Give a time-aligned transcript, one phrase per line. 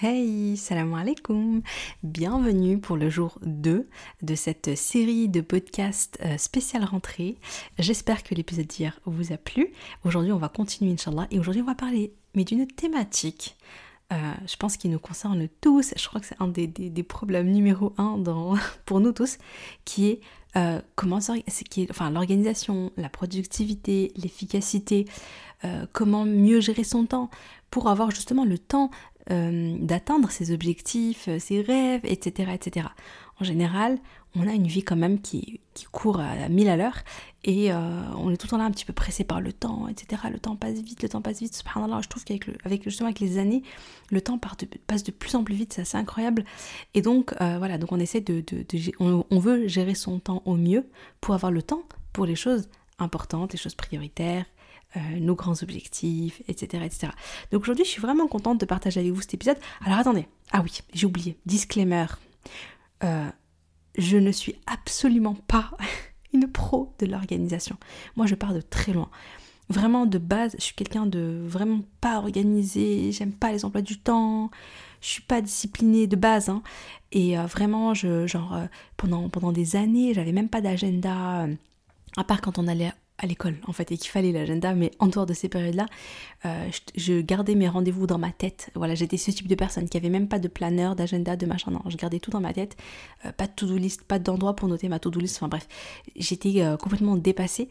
[0.00, 1.60] Hey, salam alaikum
[2.04, 3.88] Bienvenue pour le jour 2
[4.22, 7.36] de cette série de podcasts euh, spécial rentrée.
[7.80, 9.72] J'espère que l'épisode d'hier vous a plu.
[10.04, 13.56] Aujourd'hui, on va continuer, Inch'Allah, et aujourd'hui, on va parler, mais d'une thématique,
[14.12, 15.92] euh, je pense qui nous concerne tous.
[15.96, 18.54] Je crois que c'est un des, problèmes numéro un dans,
[18.86, 19.38] pour nous tous,
[19.84, 20.20] qui est
[20.54, 25.06] euh, comment qui est, enfin, l'organisation, la productivité, l'efficacité,
[25.92, 27.30] comment mieux gérer son temps
[27.68, 28.92] pour avoir justement le temps
[29.30, 32.86] euh, d'atteindre ses objectifs, euh, ses rêves, etc., etc.
[33.40, 33.98] En général,
[34.34, 35.60] on a une vie quand même qui,
[35.92, 36.96] court à 1000 à l'heure
[37.44, 37.76] et euh,
[38.16, 40.22] on est tout le temps là un petit peu pressé par le temps, etc.
[40.32, 41.54] Le temps passe vite, le temps passe vite.
[41.54, 43.62] Subhanallah, je trouve qu'avec avec, justement avec les années,
[44.10, 46.44] le temps passe de plus en plus vite, c'est assez incroyable.
[46.94, 48.42] Et donc voilà, donc on essaie de,
[49.00, 50.86] on veut gérer son temps au mieux
[51.20, 51.82] pour avoir le temps
[52.12, 52.68] pour les choses
[52.98, 54.46] importantes, les choses prioritaires,
[54.96, 56.82] euh, nos grands objectifs, etc.
[56.82, 57.12] etc.
[57.52, 59.58] Donc aujourd'hui, je suis vraiment contente de partager avec vous cet épisode.
[59.84, 62.06] Alors attendez, ah oui, j'ai oublié, disclaimer.
[63.04, 63.28] Euh,
[63.98, 65.72] je ne suis absolument pas
[66.32, 67.76] une pro de l'organisation.
[68.16, 69.10] Moi, je pars de très loin.
[69.68, 73.98] Vraiment, de base, je suis quelqu'un de vraiment pas organisé, j'aime pas les emplois du
[73.98, 74.50] temps,
[75.02, 76.48] je suis pas disciplinée de base.
[76.48, 76.62] Hein.
[77.12, 78.58] Et euh, vraiment, je, genre,
[78.96, 81.46] pendant, pendant des années, j'avais même pas d'agenda,
[82.16, 85.08] à part quand on allait à l'école en fait et qu'il fallait l'agenda mais en
[85.08, 85.86] dehors de ces périodes là
[86.46, 88.70] euh, je, gardais mes rendez-vous dans ma tête.
[88.74, 91.72] Voilà j'étais ce type de personne qui avait même pas de planeur d'agenda de machin.
[91.72, 92.76] Non je gardais tout dans ma tête.
[93.24, 95.36] Euh, pas de to-do list pas d'endroit pour noter ma to-do list.
[95.36, 95.66] Enfin bref
[96.14, 97.68] j'étais euh, complètement dépassée.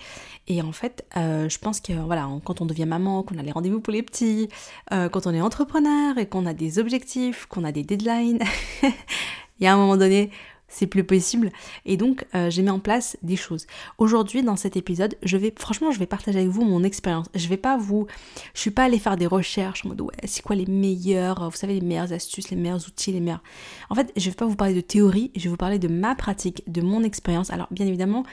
[0.48, 3.80] Et en fait je pense que voilà quand on devient maman qu'on a les rendez-vous
[3.80, 4.50] pour les petits
[4.90, 8.40] quand on est entrepreneur et qu'on a des objectifs qu'on a des deadlines
[8.84, 10.32] il y a un moment donné
[10.68, 11.52] c'est plus possible.
[11.86, 13.68] Et donc, euh, j'ai mis en place des choses.
[13.98, 17.28] Aujourd'hui, dans cet épisode, je vais, franchement, je vais partager avec vous mon expérience.
[17.36, 18.08] Je vais pas vous,
[18.54, 21.56] je suis pas allée faire des recherches en mode ouais, c'est quoi les meilleurs, vous
[21.56, 23.44] savez, les meilleures astuces, les meilleurs outils, les meilleurs.
[23.90, 26.16] En fait, je vais pas vous parler de théorie, je vais vous parler de ma
[26.16, 27.52] pratique, de mon expérience.
[27.52, 28.24] Alors, bien évidemment,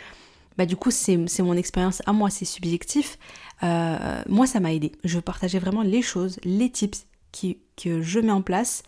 [0.56, 3.18] bah du coup, c'est mon expérience à moi, c'est subjectif.
[3.62, 4.92] Euh, moi, ça m'a aidé.
[5.02, 7.06] Je veux partager vraiment les choses, les tips
[7.76, 8.82] que je mets en place,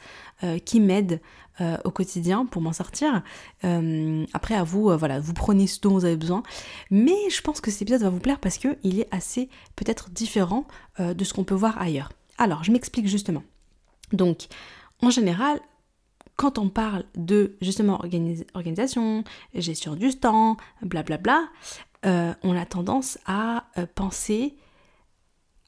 [0.45, 1.21] euh, qui m'aident
[1.63, 3.23] euh, au quotidien pour m'en sortir.
[3.65, 6.43] Euh, après, à vous, euh, voilà, vous prenez ce dont vous avez besoin.
[6.91, 10.67] Mais je pense que cet épisode va vous plaire parce qu'il est assez peut-être différent
[10.99, 12.13] de ce qu'on peut voir ailleurs.
[12.37, 13.43] Alors, je m'explique justement.
[14.13, 14.49] Donc,
[15.01, 15.61] en général,
[16.37, 18.03] quand on parle de justement
[18.53, 19.25] organisation,
[19.55, 21.49] gestion du temps, blablabla,
[22.05, 24.57] on a tendance à penser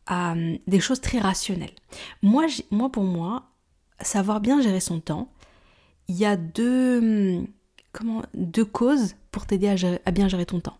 [0.06, 0.34] à
[0.66, 1.74] des choses très rationnelles.
[2.22, 2.46] Moi,
[2.92, 3.44] pour moi,
[4.00, 5.30] savoir bien gérer son temps,
[6.08, 7.46] il y a deux, hum,
[7.92, 9.68] comment, deux causes pour t'aider
[10.04, 10.78] à, bien gérer ton temps.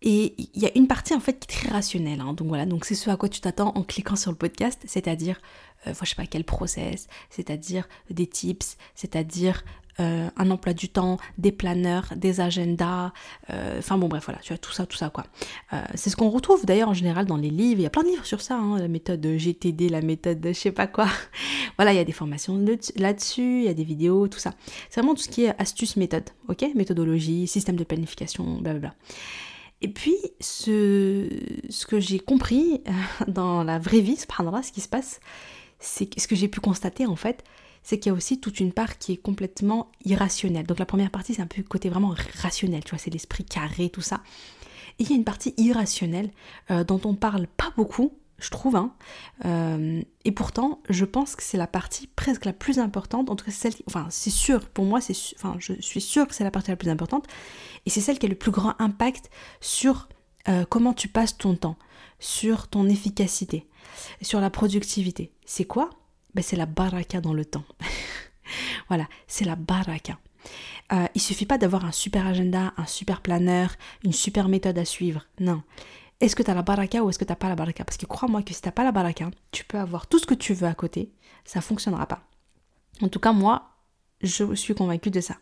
[0.00, 2.20] Et il y a une partie en fait qui est très rationnelle.
[2.20, 2.32] Hein.
[2.32, 5.40] donc voilà, donc c'est ce à quoi tu t'attends en cliquant sur le podcast, c'est-à-dire,
[5.86, 9.64] euh, je sais pas quel process, c'est-à-dire des tips, c'est-à-dire
[10.00, 13.12] euh, un emploi du temps, des planeurs, des agendas,
[13.50, 15.24] euh, enfin bon bref voilà, tu as tout ça, tout ça quoi.
[15.72, 18.02] Euh, c'est ce qu'on retrouve d'ailleurs en général dans les livres, il y a plein
[18.02, 21.08] de livres sur ça, hein, la méthode GTD, la méthode de je sais pas quoi.
[21.76, 22.64] voilà, il y a des formations
[22.96, 24.54] là-dessus, il y a des vidéos, tout ça.
[24.90, 26.64] C'est vraiment tout ce qui est astuce méthode, ok?
[26.74, 28.94] Méthodologie, système de planification, blablabla.
[29.80, 31.28] Et puis, ce,
[31.68, 32.82] ce que j'ai compris
[33.28, 35.20] dans la vraie vie, ce qui se passe,
[35.78, 37.44] c'est ce que j'ai pu constater en fait,
[37.82, 40.66] c'est qu'il y a aussi toute une part qui est complètement irrationnelle.
[40.66, 43.90] Donc la première partie, c'est un peu côté vraiment rationnel, tu vois, c'est l'esprit carré,
[43.90, 44.20] tout ça.
[44.98, 46.30] Et il y a une partie irrationnelle
[46.70, 48.76] euh, dont on parle pas beaucoup, je trouve.
[48.76, 48.94] Hein.
[49.44, 53.44] Euh, et pourtant, je pense que c'est la partie presque la plus importante, en tout
[53.44, 56.44] cas celle qui, enfin c'est sûr, pour moi, c'est, enfin je suis sûre que c'est
[56.44, 57.26] la partie la plus importante,
[57.86, 59.30] et c'est celle qui a le plus grand impact
[59.60, 60.08] sur
[60.48, 61.76] euh, comment tu passes ton temps,
[62.18, 63.66] sur ton efficacité,
[64.22, 65.32] sur la productivité.
[65.44, 65.90] C'est quoi?
[66.42, 67.64] C'est la baraka dans le temps.
[68.88, 70.18] voilà, c'est la baraka.
[70.92, 74.84] Euh, il suffit pas d'avoir un super agenda, un super planeur, une super méthode à
[74.84, 75.26] suivre.
[75.40, 75.62] Non.
[76.20, 77.84] Est-ce que tu as la baraka ou est-ce que tu pas la baraka?
[77.84, 80.34] Parce que crois-moi que si tu pas la baraka, tu peux avoir tout ce que
[80.34, 81.12] tu veux à côté,
[81.44, 82.22] ça fonctionnera pas.
[83.02, 83.70] En tout cas, moi,
[84.20, 85.36] je suis convaincue de ça.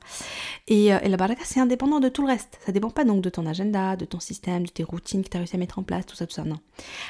[0.67, 2.59] Et, euh, la baraka, c'est indépendant de tout le reste.
[2.65, 5.37] Ça dépend pas donc de ton agenda, de ton système, de tes routines que tu
[5.37, 6.45] as réussi à mettre en place, tout ça, tout ça.
[6.45, 6.59] Non.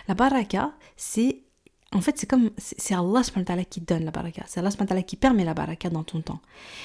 [0.06, 1.42] La baraka, c'est
[1.96, 3.22] en fait, c'est comme, c'est Allah
[3.68, 4.42] qui donne la baraka.
[4.46, 6.40] C'est Allah qui permet la baraka dans ton temps.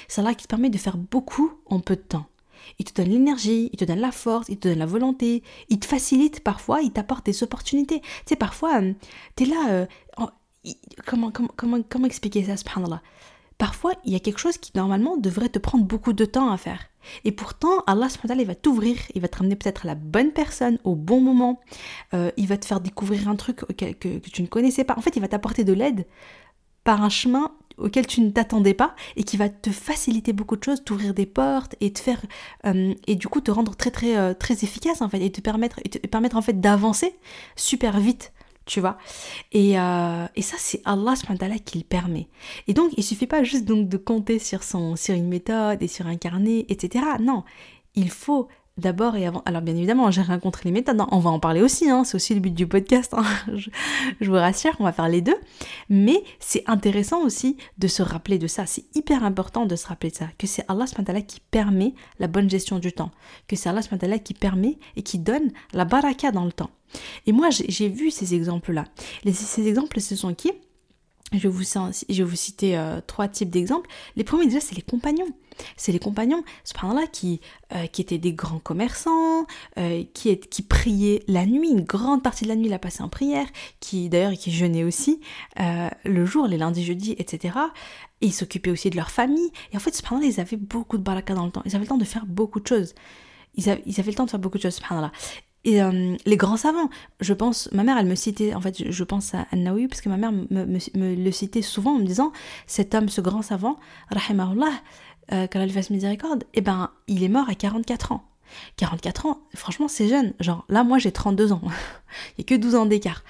[0.08, 2.26] C'est Allah qui te permet de faire beaucoup en peu de temps.
[2.80, 5.80] Il te donne l'énergie, il te donne la force, il te donne la volonté, il
[5.80, 8.00] te facilite parfois, il t'apporte des opportunités.
[8.00, 8.94] Tu sais, parfois, euh,
[9.36, 9.86] tu es là, euh,
[11.06, 13.02] comment, comment, comment, comment expliquer ça, subhanallah?
[13.62, 16.58] Parfois, il y a quelque chose qui normalement devrait te prendre beaucoup de temps à
[16.58, 16.80] faire.
[17.26, 18.08] Et pourtant, Allah
[18.40, 21.60] il va t'ouvrir, il va te ramener peut-être la bonne personne au bon moment,
[22.16, 24.96] euh, il va te faire découvrir un truc que, tu ne connaissais pas.
[24.98, 26.08] En fait, il va t'apporter de l'aide
[26.84, 30.64] par un chemin auquel tu ne t'attendais pas et qui va te faciliter beaucoup de
[30.64, 32.20] choses, t'ouvrir des portes et te faire
[32.66, 35.40] euh, et du coup te rendre très très euh, très efficace en fait et te
[35.40, 37.16] permettre et te permettre en fait d'avancer
[37.56, 38.34] super vite
[38.66, 38.98] tu vois.
[39.52, 41.14] Et, euh, et ça c'est Allah
[41.66, 42.28] qui le permet.
[42.68, 45.88] Et donc il suffit pas juste donc de compter sur son sur une méthode et
[45.88, 47.44] sur un carnet etc non
[47.96, 49.42] il faut d'abord et avant.
[49.46, 51.08] Alors bien évidemment, j'ai rencontré les méthodes, hein.
[51.12, 52.04] on va en parler aussi, hein.
[52.04, 53.24] c'est aussi le but du podcast, hein.
[53.54, 53.70] je,
[54.22, 55.36] vous rassure, on va faire les deux.
[55.90, 60.12] Mais c'est intéressant aussi de se rappeler de ça, c'est hyper important de se rappeler
[60.12, 60.86] de ça, que c'est Allah
[61.22, 63.12] qui permet la bonne gestion du temps,
[63.48, 63.82] que c'est Allah
[64.20, 66.72] qui permet et qui donne la baraka dans le temps.
[67.26, 68.86] Et moi j'ai vu ces exemples-là.
[69.32, 70.52] Ces exemples, ce sont qui?
[71.32, 73.90] Je vais vous, je vous citer euh, trois types d'exemples.
[74.16, 75.28] Les premiers déjà, c'est les compagnons.
[75.78, 76.44] C'est les compagnons,
[76.84, 77.40] là qui,
[77.74, 79.46] euh, qui étaient des grands commerçants,
[79.78, 83.10] euh, qui, qui priaient la nuit, une grande partie de la nuit la passaient en
[83.10, 83.46] prière,
[83.80, 85.22] qui d'ailleurs qui jeûnaient aussi
[85.58, 87.58] le jour, les lundis, jeudis, etc.
[88.22, 89.52] Et ils s'occupaient aussi de leur famille.
[89.72, 91.62] Et en fait, subhanallah, ils avaient beaucoup de baraka dans le temps.
[91.66, 92.96] Ils avaient le temps de faire beaucoup de choses.
[93.56, 95.12] Ils avaient, ils avaient le temps de faire beaucoup de choses, subhanallah.
[95.64, 99.04] Et euh, les grands savants, je pense, ma mère, elle me citait, en fait, je,
[99.04, 102.32] pense à An-Nawawi, parce que ma mère me, le citait souvent en me disant,
[102.66, 103.78] cet homme, ce grand savant,
[104.10, 104.72] rahimahullah,
[105.32, 108.24] euh, qu'Allah lui fasse miséricorde, eh ben, il est mort à 44 ans.
[108.78, 110.34] 44 ans, franchement, c'est jeune.
[110.40, 111.62] Genre, là, moi, j'ai 32 ans.
[112.38, 113.24] il n'y a que 12 ans d'écart.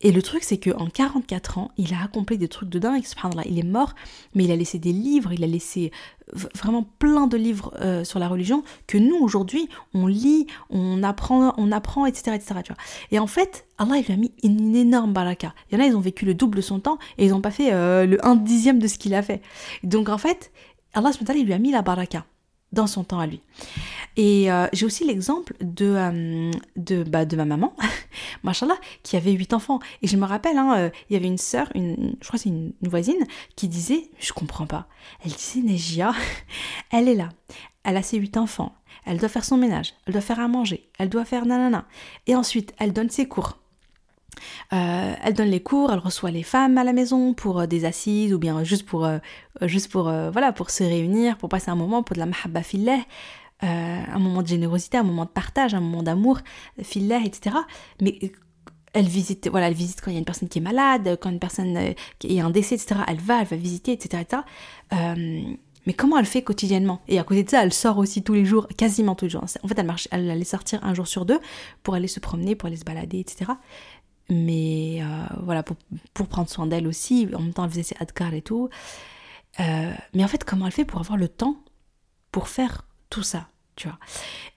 [0.00, 3.02] Et le truc, c'est qu'en 44 ans, il a accompli des trucs de dingue,
[3.46, 3.94] Il est mort,
[4.34, 5.90] mais il a laissé des livres, il a laissé
[6.54, 11.52] vraiment plein de livres euh, sur la religion que nous, aujourd'hui, on lit, on apprend,
[11.56, 12.36] on apprend, etc.
[12.36, 12.60] etc.
[12.64, 12.82] Tu vois.
[13.10, 15.52] Et en fait, Allah, il lui a mis une, énorme baraka.
[15.70, 17.40] Il y en a, ils ont vécu le double de son temps et ils n'ont
[17.40, 19.42] pas fait euh, le 1 dixième de ce qu'il a fait.
[19.82, 20.52] Donc en fait,
[20.94, 22.24] Allah, il lui a mis la baraka
[22.72, 23.40] dans son temps à lui.
[24.16, 27.74] Et euh, j'ai aussi l'exemple de, euh, de, bah, de ma maman,
[28.42, 29.78] machallah, qui avait huit enfants.
[30.02, 32.48] Et je me rappelle, hein, euh, il y avait une sœur, une, je crois c'est
[32.48, 33.24] une, voisine,
[33.56, 34.86] qui disait, je comprends pas,
[35.24, 36.12] elle disait, Nejia,
[36.90, 37.30] elle est là,
[37.84, 38.74] elle a ses huit enfants,
[39.04, 41.86] elle doit faire son ménage, elle doit faire à manger, elle doit faire nanana.
[42.26, 43.58] Et ensuite, elle donne ses cours.
[44.72, 47.84] Euh, elle donne les cours, elle reçoit les femmes à la maison pour euh, des
[47.84, 49.18] assises ou bien juste pour, euh,
[49.62, 52.98] juste pour, voilà, pour se réunir, pour passer un moment, pour de la mahabba fillah,
[53.60, 56.38] un moment de générosité, un moment de partage, un moment d'amour,
[56.82, 57.56] fillah, etc.
[58.00, 58.18] Mais
[58.92, 61.30] elle visite, voilà, elle visite quand il y a une personne qui est malade, quand
[61.30, 63.00] une personne qui a un décès, etc.
[63.08, 64.22] Elle va, elle va visiter, etc.
[64.92, 67.00] mais comment elle fait quotidiennement?
[67.08, 69.44] Et à côté de ça, elle sort aussi tous les jours, quasiment tous les jours.
[69.62, 71.40] En fait, elle, marche, elle allait sortir un jour sur deux
[71.82, 73.52] pour aller se promener, pour aller se balader, etc
[74.28, 77.28] mais euh, voilà, pour, prendre soin d'elle aussi.
[77.34, 78.68] En même temps, elle faisait ses adkar et tout.
[79.60, 81.56] Euh, mais en fait, comment elle fait pour avoir le temps
[82.30, 83.98] pour faire tout ça, tu vois?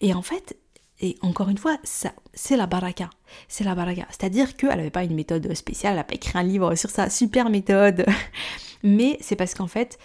[0.01, 0.57] Et en fait,
[0.99, 3.09] et encore une fois, ça, c'est la baraka.
[3.47, 4.05] C'est la baraka.
[4.09, 7.09] C'est-à-dire qu'elle n'avait pas une méthode spéciale, elle n'a pas écrit un livre sur sa
[7.09, 8.05] super méthode.
[8.83, 9.97] Mais c'est parce qu'en fait,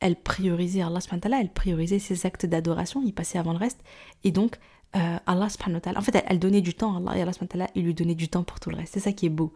[0.00, 0.98] elle priorisait Allah
[1.40, 3.80] elle priorisait ses actes d'adoration, il passait avant le reste.
[4.22, 4.58] Et donc,
[4.96, 7.32] euh, Allah subhanahu wa ta'ala, en fait, elle, donnait du temps à Allah et Allah
[7.32, 8.94] subhanahu ta'ala, il lui donnait du temps pour tout le reste.
[8.94, 9.52] C'est ça qui est beau.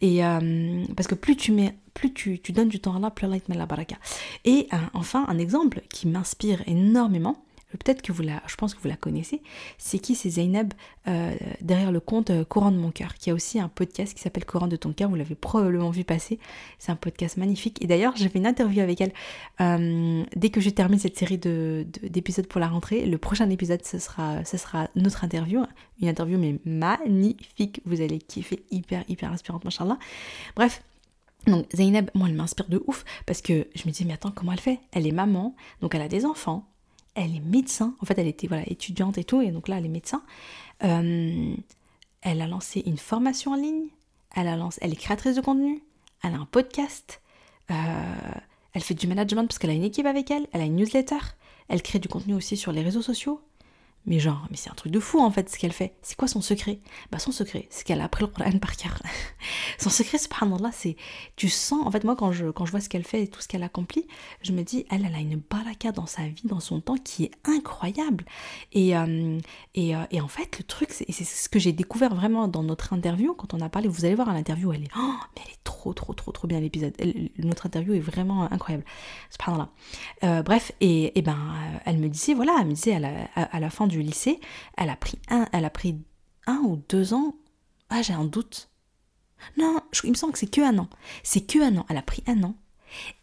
[0.00, 3.10] Et euh, parce que plus tu mets, plus tu, tu, donnes du temps à Allah,
[3.10, 3.96] plus Allah te met la baraka.
[4.44, 7.42] Et euh, enfin, un exemple qui m'inspire énormément,
[7.76, 9.42] peut-être que vous la, je pense que vous la connaissez,
[9.76, 10.72] c'est qui C'est Zainab
[11.06, 14.22] euh, derrière le compte euh, Coran de mon cœur, qui a aussi un podcast qui
[14.22, 16.38] s'appelle Coran de ton cœur, vous l'avez probablement vu passer,
[16.78, 17.82] c'est un podcast magnifique.
[17.82, 19.12] Et d'ailleurs, j'ai fait une interview avec elle
[19.60, 23.04] euh, dès que je termine cette série de, d'épisodes pour la rentrée.
[23.04, 24.42] Le prochain épisode, ce sera,
[24.96, 25.64] notre interview,
[26.00, 29.98] une interview mais magnifique, vous allez kiffer, hyper, hyper inspirante, machallah.
[30.56, 30.82] Bref,
[31.46, 34.52] donc Zainab, moi elle m'inspire de ouf parce que je me dis mais attends comment
[34.52, 34.80] elle fait?
[34.92, 36.66] Elle est maman, donc elle a des enfants,
[37.18, 37.94] elle est médecin.
[38.00, 40.22] En fait, elle était voilà, étudiante et tout, et donc là, elle est médecin.
[40.84, 41.54] Euh,
[42.22, 43.88] elle a lancé une formation en ligne.
[44.34, 45.82] Elle, est créatrice de contenu.
[46.22, 47.20] Elle a un podcast.
[47.70, 47.74] Euh,
[48.72, 50.46] elle fait du management parce qu'elle a une équipe avec elle.
[50.52, 51.18] Elle a une newsletter.
[51.68, 53.40] Elle crée du contenu aussi sur les réseaux sociaux.
[54.08, 55.94] Mais genre, mais c'est un truc de fou en fait ce qu'elle fait.
[56.00, 56.80] C'est quoi son secret?
[57.12, 59.02] Bah son secret, c'est qu'elle a appris le Coran par cœur.
[59.78, 60.96] son secret, subhanallah, c'est
[61.36, 63.42] tu sens en fait moi quand je quand je vois ce qu'elle fait et tout
[63.42, 64.06] ce qu'elle accomplit,
[64.40, 67.24] je me dis elle elle a une baraka dans sa vie, dans son temps qui
[67.24, 68.24] est incroyable.
[68.72, 69.38] Et euh,
[69.74, 72.62] et, euh, et, en fait le truc c'est c'est ce que j'ai découvert vraiment dans
[72.62, 73.88] notre interview quand on a parlé.
[73.88, 76.60] Vous allez voir à l'interview, elle est oh, mais elle est trop trop trop bien
[76.60, 76.94] l'épisode.
[77.38, 78.84] Notre interview est vraiment incroyable.
[79.30, 79.70] Subhanallah.
[80.24, 81.38] Euh, bref et, et ben
[81.84, 84.40] elle me disait voilà, elle à la, à la fin du lycée,
[84.76, 85.96] elle a pris un, elle a pris
[86.46, 87.34] un ou deux ans.
[87.90, 88.70] Ah, j'ai un doute.
[89.56, 90.88] Non, il me semble que c'est que un an.
[91.22, 91.86] C'est que un an.
[91.88, 92.54] Elle a pris un an.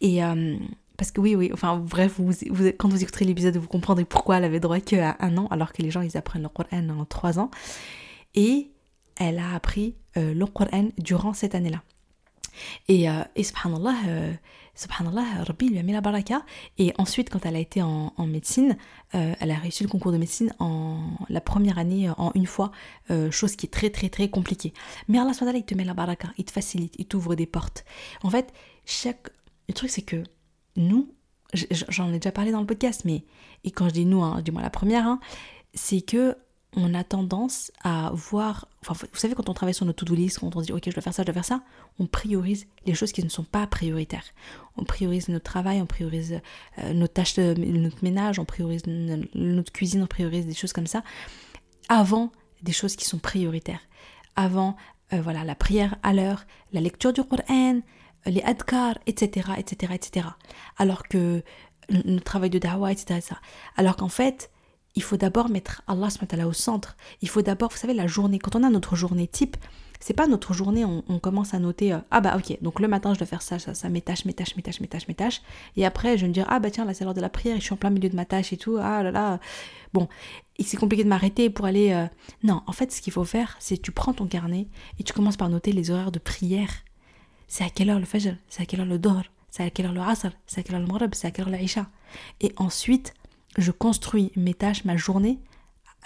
[0.00, 0.56] Et euh,
[0.96, 2.32] parce que oui, oui, enfin bref, vous,
[2.78, 5.72] quand vous écouterez l'épisode, vous comprendrez pourquoi elle avait droit que à un an, alors
[5.72, 7.50] que les gens ils apprennent le Coran en trois ans.
[8.34, 8.70] Et
[9.16, 11.82] elle a appris euh, le Coran durant cette année-là.
[12.88, 14.32] Et, euh, et subhanallah, euh,
[14.74, 16.44] subhanallah, Rabbi lui a mis la baraka.
[16.78, 18.76] Et ensuite, quand elle a été en, médecine,
[19.14, 22.70] euh, elle a réussi le concours de médecine en la première année en une fois,
[23.30, 24.72] chose qui est très très très compliquée.
[25.08, 27.84] Mais Allah il te met la baraka, il te facilite, il t'ouvre des portes.
[28.22, 28.52] En fait,
[28.84, 29.28] chaque...
[29.68, 30.22] le truc c'est que
[30.76, 31.12] nous,
[31.54, 33.24] j'en ai déjà parlé dans le podcast, mais
[33.64, 35.20] et quand je dis nous, hein, dis-moi la première, hein,
[35.74, 36.36] c'est que
[36.76, 40.54] on a tendance à voir, vous savez, quand on travaille sur notre to-do list, quand
[40.54, 41.62] on dit, ok, je dois faire ça, je dois faire ça,
[41.98, 44.24] on priorise les choses qui ne sont pas prioritaires.
[44.76, 46.38] On priorise notre travail, on priorise
[46.78, 50.86] euh, nos tâches, de, notre ménage, on priorise notre cuisine, on priorise des choses comme
[50.86, 51.02] ça,
[51.88, 52.30] avant
[52.62, 53.80] des choses qui sont prioritaires.
[54.36, 54.76] Avant,
[55.14, 57.80] euh, voilà, la prière à l'heure, la lecture du Coran,
[58.26, 60.26] les adkar, etc., etc., etc.
[60.76, 61.42] Alors que
[61.88, 63.40] notre travail de da'wah, etc., etc.
[63.76, 64.50] Alors qu'en fait,
[64.96, 66.08] il faut d'abord mettre Allah
[66.46, 66.96] au centre.
[67.22, 68.38] Il faut d'abord, vous savez, la journée.
[68.38, 69.56] Quand on a notre journée type,
[70.00, 73.14] c'est pas notre journée, on, commence à noter, euh, ah bah ok, donc le matin
[73.14, 75.14] je dois faire ça, ça, ça, mes tâches, mes tâches, mes tâches, mes tâches, mes
[75.14, 75.42] tâches.
[75.76, 77.56] Et après je vais me dire, ah bah tiens, là c'est l'heure de la prière,
[77.56, 79.40] je suis en plein milieu de ma tâche et tout, ah là là.
[79.94, 80.08] Bon,
[80.60, 81.92] c'est compliqué de m'arrêter pour aller...
[81.92, 82.06] Euh,
[82.42, 85.36] non, en fait ce qu'il faut faire, c'est tu prends ton carnet et tu commences
[85.36, 86.70] par noter les horaires de prière.
[87.48, 89.86] C'est à quelle heure le fajr, c'est à quelle heure le dor, c'est à quelle
[89.86, 91.86] heure le asr, c'est à quelle heure le maghrib, c'est à quelle heure le isha?
[92.40, 93.14] Et ensuite,
[93.58, 95.40] je construis mes tâches, ma journée,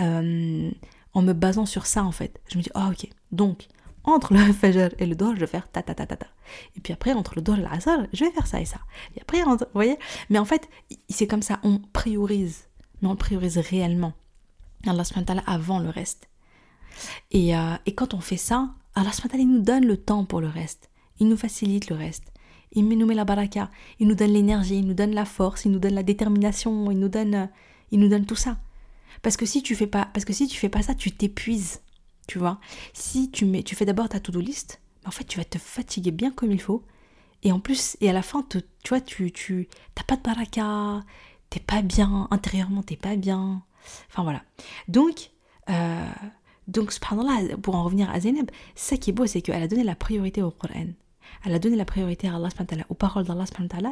[0.00, 0.70] euh,
[1.12, 2.40] en me basant sur ça en fait.
[2.48, 3.66] Je me dis, ah ok, donc
[4.04, 6.26] entre le fajr et le dor, je vais faire ta ta ta ta ta.
[6.76, 8.80] Et puis après, entre le dor et l'asr, je vais faire ça et ça.
[9.16, 9.98] Et après, vous voyez?
[10.30, 10.68] Mais en fait,
[11.08, 12.68] c'est comme ça, on priorise.
[13.02, 14.12] Mais on priorise réellement.
[14.86, 16.28] Allah subhanahu avant le reste.
[17.30, 20.40] Et, euh, et quand on fait ça, Allah subhanahu il nous donne le temps pour
[20.40, 20.90] le reste.
[21.18, 22.32] Il nous facilite le reste.
[22.72, 25.72] Il nous met la baraka, il nous donne l'énergie, il nous donne la force, il
[25.72, 27.50] nous donne la détermination, il nous donne,
[27.90, 28.58] il nous donne tout ça.
[29.22, 31.80] Parce que si tu fais pas, parce que si tu fais pas ça, tu t'épuises,
[32.28, 32.60] tu vois?
[32.92, 36.12] Si tu mets, tu fais d'abord ta to-do list, en fait, tu vas te fatiguer
[36.12, 36.84] bien comme il faut.
[37.42, 41.00] Et en plus, et à la fin, tu vois, tu, tu, t'as pas de baraka,
[41.48, 43.62] t'es pas bien intérieurement, t'es pas bien.
[44.08, 44.42] Enfin voilà.
[44.88, 45.30] Donc,
[45.70, 46.10] euh,
[46.68, 46.92] donc,
[47.62, 50.42] pour en revenir à Zainab, ça qui est beau, c'est qu'elle a donné la priorité
[50.42, 50.86] au Coran.
[51.44, 52.48] Elle a donné la priorité à Allah,
[52.88, 53.44] aux paroles d'Allah,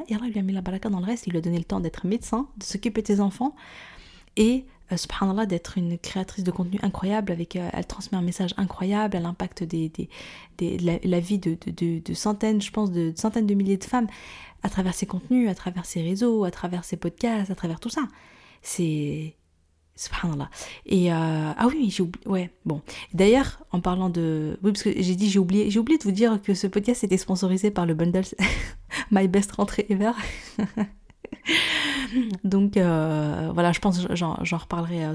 [0.09, 1.27] et Allah lui a mis la baraka dans le reste.
[1.27, 3.55] Il lui a donné le temps d'être médecin, de s'occuper de ses enfants.
[4.37, 8.55] Et euh, subhanallah d'être une créatrice de contenu incroyable avec euh, elle transmet un message
[8.57, 9.17] incroyable.
[9.17, 9.91] Elle impacte des,
[10.61, 14.07] la, vie de, de, de, centaines je pense de, centaines de milliers de femmes
[14.63, 17.91] à travers ses contenus à travers ses réseaux à travers ses podcasts à travers tout
[17.91, 18.09] ça.
[18.63, 19.35] C'est
[19.99, 20.49] Subhanallah.
[20.87, 22.27] Et euh, ah oui, j'ai oublié.
[22.29, 22.81] Ouais, bon.
[23.13, 24.59] D'ailleurs, en parlant de.
[24.63, 27.03] Oui, parce que j'ai dit, j'ai oublié, j'ai oublié de vous dire que ce podcast
[27.03, 28.25] était sponsorisé par le bundle
[29.11, 30.13] My Best Rentrée Ever.
[32.45, 35.15] Donc euh, voilà, je pense j'en reparlerai euh,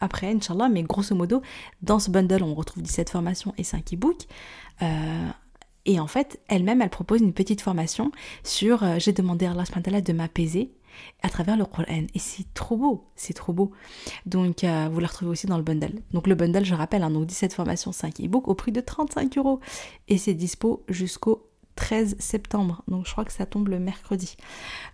[0.00, 1.42] après, Inch'Allah, mais grosso modo,
[1.82, 4.26] dans ce bundle, on retrouve 17 formations et 5 e-books.
[5.84, 8.10] et en fait, elle-même, elle propose une petite formation
[8.44, 10.72] sur J'ai demandé à Allah de m'apaiser
[11.22, 11.84] à travers le Coran.
[12.14, 13.72] Et c'est trop beau, c'est trop beau.
[14.26, 16.00] Donc euh, vous la retrouvez aussi dans le bundle.
[16.12, 19.38] Donc le bundle, je rappelle, hein, donc 17 formations, 5 e-books au prix de 35
[19.38, 19.60] euros.
[20.08, 22.82] Et c'est dispo jusqu'au 13 septembre.
[22.88, 24.36] Donc je crois que ça tombe le mercredi.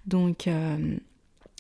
[0.07, 0.47] Donc...
[0.47, 0.97] Euh,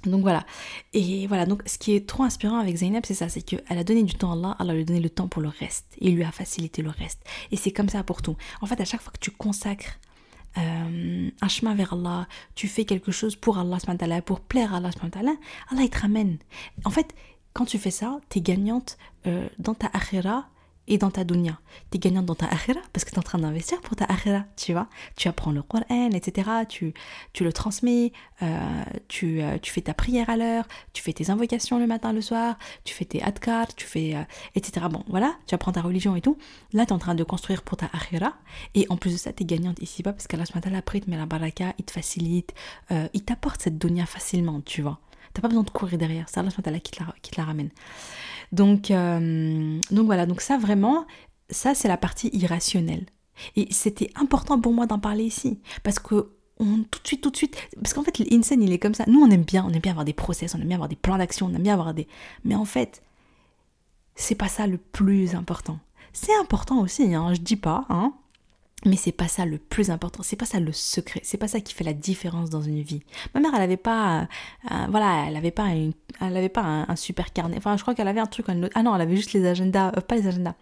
[0.04, 0.46] donc voilà.
[0.92, 3.82] Et voilà, donc ce qui est trop inspirant avec Zainab, c'est ça, c'est qu'elle a
[3.82, 5.86] donné du temps à Allah, Allah lui a donné le temps pour le reste.
[5.98, 7.20] Et il lui a facilité le reste.
[7.50, 8.36] Et c'est comme ça pour tout.
[8.60, 9.98] En fait, à chaque fois que tu consacres
[10.56, 13.78] euh, un chemin vers Allah, tu fais quelque chose pour Allah,
[14.24, 14.90] pour plaire à Allah,
[15.70, 16.38] Allah te ramène.
[16.84, 17.14] En fait,
[17.52, 20.48] quand tu fais ça, tu es gagnante euh, dans ta akhira
[20.88, 21.60] et dans ta dunya.
[21.90, 24.06] Tu es gagnante dans ta akhira parce que tu es en train d'investir pour ta
[24.06, 24.88] akhira, tu vois.
[25.16, 26.50] Tu apprends le Coran, etc.
[26.68, 26.94] Tu,
[27.32, 31.30] tu le transmets, euh, tu, euh, tu fais ta prière à l'heure, tu fais tes
[31.30, 34.22] invocations le matin, le soir, tu fais tes adkar, tu fais, euh,
[34.54, 34.86] etc.
[34.90, 36.36] Bon, voilà, tu apprends ta religion et tout.
[36.72, 38.34] Là, tu es en train de construire pour ta akhira.
[38.74, 40.44] Et en plus de ça, tu es gagnante ici-bas parce qu'Allah
[40.76, 42.54] après, il te met la baraka, il te facilite,
[42.90, 45.00] il t'apporte cette dunya facilement, tu vois.
[45.38, 47.70] T'as pas besoin de courir derrière, c'est Allah qui te la, qui te la ramène.
[48.50, 51.06] Donc, euh, donc voilà, donc ça vraiment,
[51.48, 53.06] ça c'est la partie irrationnelle.
[53.54, 57.30] Et c'était important pour moi d'en parler ici, parce que on, tout de suite, tout
[57.30, 59.04] de suite, parce qu'en fait l'insane il est comme ça.
[59.06, 60.96] Nous on aime bien, on aime bien avoir des process, on aime bien avoir des
[60.96, 62.08] plans d'action, on aime bien avoir des...
[62.42, 63.04] Mais en fait,
[64.16, 65.78] c'est pas ça le plus important.
[66.12, 68.12] C'est important aussi, hein, je dis pas, hein,
[68.84, 71.60] mais c'est pas ça le plus important, c'est pas ça le secret, c'est pas ça
[71.60, 73.02] qui fait la différence dans une vie.
[73.34, 74.28] Ma mère, elle avait pas,
[74.70, 77.56] euh, voilà, elle avait pas, elle avait pas un, super carnet.
[77.56, 80.00] Enfin, je crois qu'elle avait un truc, ah non, elle avait juste les agendas, euh,
[80.00, 80.54] pas les agendas.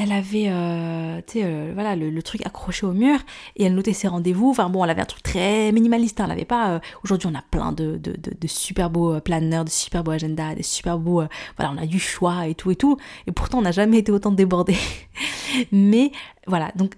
[0.00, 3.18] Elle avait, euh, tu sais, voilà, le, truc accroché au mur
[3.56, 4.50] et elle notait ses rendez-vous.
[4.50, 6.20] Enfin bon, elle avait un truc très minimaliste.
[6.20, 6.26] Hein.
[6.26, 6.80] Elle avait pas.
[7.02, 11.00] Aujourd'hui, on a plein de, de, super beaux planners, de super beaux agendas, des super
[11.00, 11.24] beaux.
[11.56, 12.96] voilà, on a du choix et tout et tout.
[13.26, 14.76] Et pourtant, on n'a jamais été autant débordé.
[15.72, 16.12] Mais
[16.46, 16.92] voilà, donc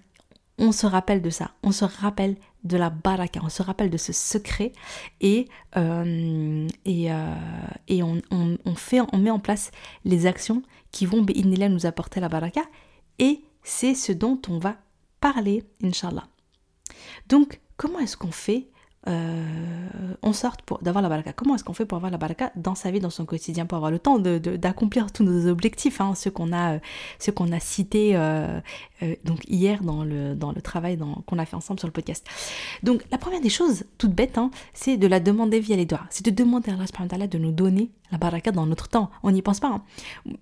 [0.60, 3.96] on se rappelle de ça, on se rappelle de la baraka, on se rappelle de
[3.96, 4.72] ce secret.
[5.20, 9.70] Et, euh, euh, on, met en place
[10.04, 10.62] les actions
[10.92, 12.62] qui vont nous apporter la baraka.
[13.18, 14.76] Et c'est ce dont on va
[15.20, 16.26] parler, inshallah.
[17.28, 18.68] Donc, comment est-ce qu'on fait
[19.09, 19.88] euh,
[20.23, 21.33] on sorte pour d'avoir la baraka.
[21.33, 23.76] Comment est-ce qu'on fait pour avoir la baraka dans sa vie, dans son quotidien, pour
[23.76, 26.78] avoir le temps d'accomplir de, tous nos objectifs, hein, ceux qu'on a,
[27.19, 28.61] ceux qu'on a cités euh,
[29.02, 32.26] euh, donc hier dans le, dans le travail qu'on a fait ensemble sur le podcast.
[32.83, 36.04] Donc la première des choses, toute bête, hein, c'est de la demander via les doigts.
[36.11, 36.76] C'est de demander à
[37.11, 39.10] Allah de nous donner la baraka dans notre temps.
[39.22, 39.68] On n'y pense pas.
[39.68, 39.82] Hein.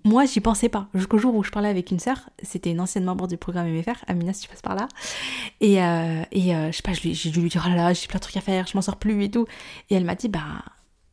[0.03, 0.87] Moi, j'y pensais pas.
[0.93, 4.03] Jusqu'au jour où je parlais avec une sœur, c'était une ancienne membre du programme MFR,
[4.07, 4.87] Amina, si tu passes par là.
[5.61, 8.07] Et, euh, et euh, je sais pas, j'ai dû lui dire, oh là là, j'ai
[8.07, 9.45] plein de trucs à faire, je m'en sors plus et tout.
[9.89, 10.63] Et elle m'a dit, bah,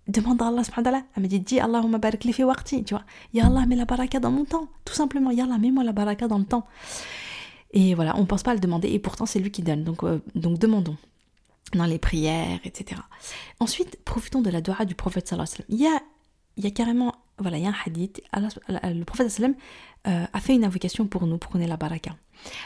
[0.09, 3.05] demande à Allah subhanahu Elle m'a dit, dis Allahumma barak li fi waqti, tu vois.
[3.35, 4.69] Ya Allah, mets la baraka dans mon temps.
[4.85, 6.67] Tout simplement, Ya Allah, mets-moi la baraka dans le temps.
[7.73, 9.85] Et voilà, on pense pas à le demander, et pourtant c'est lui qui donne.
[9.85, 10.97] Donc, euh, donc demandons
[11.75, 13.01] dans les prières, etc.
[13.61, 16.03] Ensuite, profitons de la dua du prophète sallallahu alayhi wa sallam.
[16.57, 19.55] Il y a carrément, voilà, il y a un hadith, le prophète sallam
[20.07, 22.17] euh, a fait une invocation pour nous, pour qu'on ait la baraka.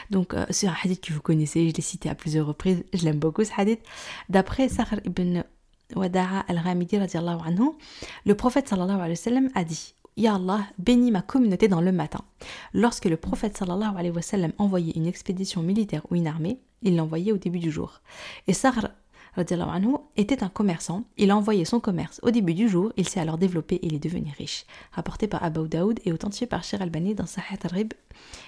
[0.09, 3.03] Donc euh, c'est un hadith que vous connaissez, je l'ai cité à plusieurs reprises, je
[3.03, 3.81] l'aime beaucoup ce hadith.
[4.29, 5.43] D'après Sakhar ibn
[5.95, 7.71] Wada'a al-Ghamidi anhu,
[8.25, 11.91] le prophète sallallahu alayhi wa sallam a dit Ya Allah, bénis ma communauté dans le
[11.91, 12.19] matin.
[12.73, 16.95] Lorsque le prophète sallallahu alayhi wa sallam envoyait une expédition militaire ou une armée, il
[16.95, 18.01] l'envoyait au début du jour.
[18.47, 18.89] Et Sakhar
[19.37, 21.03] anhu, était un commerçant.
[21.17, 22.91] Il a envoyé son commerce au début du jour.
[22.97, 24.65] Il s'est alors développé et il est devenu riche.
[24.91, 27.93] Rapporté par Abu Daoud et authentifié par Shir Albani dans Sahih al-Rib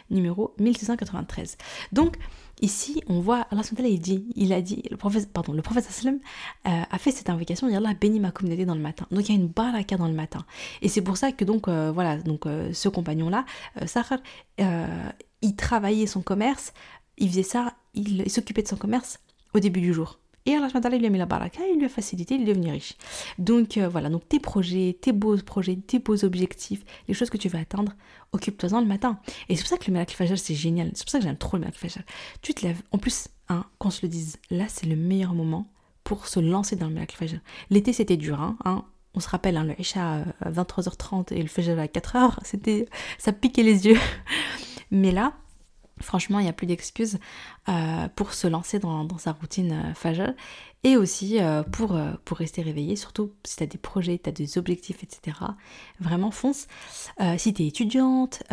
[0.09, 1.57] numéro 1693.
[1.91, 2.17] Donc,
[2.61, 6.19] Ici, on voit Allah il dit, il a dit, le prophète, pardon, le prophète sallam
[6.67, 9.05] euh, a fait cette invocation, il Allah bénit ma communauté dans le matin.
[9.11, 10.45] Donc il y a une baraka dans le matin.
[10.81, 13.45] Et c'est pour ça que donc euh, voilà, donc euh, ce compagnon là,
[13.85, 14.19] Sahar,
[15.41, 16.73] il travaillait son commerce,
[17.17, 19.19] il faisait ça, il s'occupait de son commerce
[19.53, 20.19] au début du jour.
[20.45, 22.71] Et Allah il lui a mis la baraka, il lui a facilité, il est devenu
[22.71, 22.95] riche.
[23.37, 27.37] Donc euh, voilà, donc tes projets, tes beaux projets, tes beaux objectifs, les choses que
[27.37, 27.93] tu veux atteindre,
[28.33, 29.19] occupe-toi-en le matin.
[29.47, 30.91] Et c'est pour ça que le miracle fajr, c'est génial.
[30.95, 32.01] C'est pour ça que j'aime trop le fajr.
[32.41, 35.71] Tu te lèves, en plus, hein, qu'on se le dise, là c'est le meilleur moment
[36.03, 37.39] pour se lancer dans le fajr.
[37.69, 38.83] L'été c'était dur, hein, hein.
[39.13, 43.31] on se rappelle, hein, le Isha à 23h30 et le Fajr à 4h, c'était, ça
[43.31, 43.99] piquait les yeux.
[44.91, 45.33] Mais là,
[46.03, 47.17] Franchement, il n'y a plus d'excuses
[47.69, 50.33] euh, pour se lancer dans, sa routine euh,
[50.83, 54.57] et aussi euh, pour, pour rester réveillé, surtout si tu as des projets, tu des
[54.57, 55.37] objectifs, etc.
[55.99, 56.67] Vraiment, fonce.
[57.37, 58.43] si tu es étudiante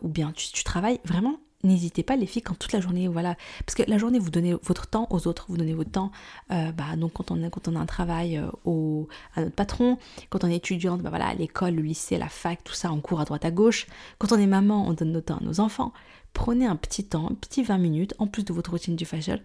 [0.00, 3.36] ou bien tu travailles, vraiment, n'hésitez pas les filles quand toute la journée voilà.
[3.66, 6.12] Parce que la journée vous donnez votre temps aux autres vous donnez votre temps
[6.48, 9.98] bah donc quand on a quand on a un travail au, à notre patron
[10.30, 13.20] quand on est étudiante bah voilà l'école le lycée la fac tout ça on court
[13.20, 13.86] à droite à gauche.
[14.18, 15.92] Quand on est maman on donne notre temps à nos enfants.
[16.32, 19.38] Prenez un petit temps, un petit 20 minutes, en plus de votre routine du Fajr,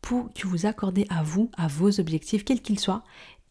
[0.00, 3.02] pour que vous accordez à vous, à vos objectifs, quels qu'ils soient,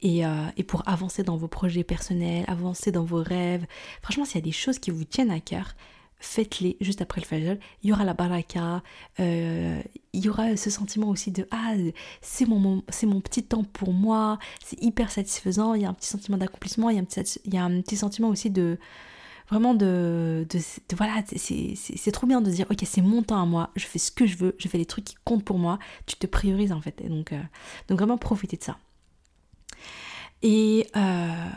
[0.02, 3.66] et, euh, et, pour avancer dans vos projets personnels, avancer dans vos rêves.
[4.02, 5.76] Franchement, s'il y a des choses qui vous tiennent à cœur,
[6.22, 7.58] faites-les juste après le Fajr.
[7.84, 8.82] Il y aura la baraka,
[9.20, 9.82] euh,
[10.14, 11.74] il y aura ce sentiment aussi de Ah,
[12.22, 12.82] c'est mon,
[13.22, 16.96] petit temps pour moi, c'est hyper satisfaisant, il y a un petit sentiment d'accomplissement, il,
[16.96, 18.78] y a un petit sentiment aussi de
[19.50, 20.48] Vraiment de,
[20.96, 24.10] voilà, c'est trop bien de dire ok c'est mon temps à moi, je fais ce
[24.10, 26.80] que je veux, je fais les trucs qui comptent pour moi, tu te priorises en
[26.80, 27.02] fait.
[27.02, 27.42] Euh,
[27.90, 28.78] donc vraiment profiter de ça.
[30.46, 31.50] Euh,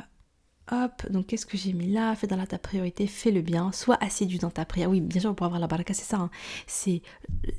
[0.71, 2.15] hop, donc qu'est-ce que j'ai mis là?
[2.17, 4.91] Fais dans la ta priorité, fais le bien, sois assidu dans ta prière.
[4.91, 6.19] Oui, bien sûr, pour avoir la baraka, c'est ça.
[6.19, 6.31] Hein.
[6.67, 7.03] C'est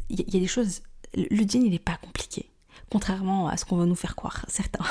[0.10, 0.82] Il y, a des choses.
[1.16, 2.52] Le djinn, il n'est pas compliqué
[2.90, 4.86] contrairement à ce qu'on va nous faire croire, certains.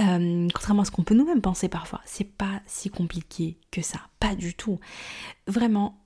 [0.00, 2.00] Euh, contrairement à ce qu'on peut nous-mêmes penser parfois.
[2.04, 4.80] C'est pas si compliqué que ça, pas du tout.
[5.46, 6.04] Vraiment,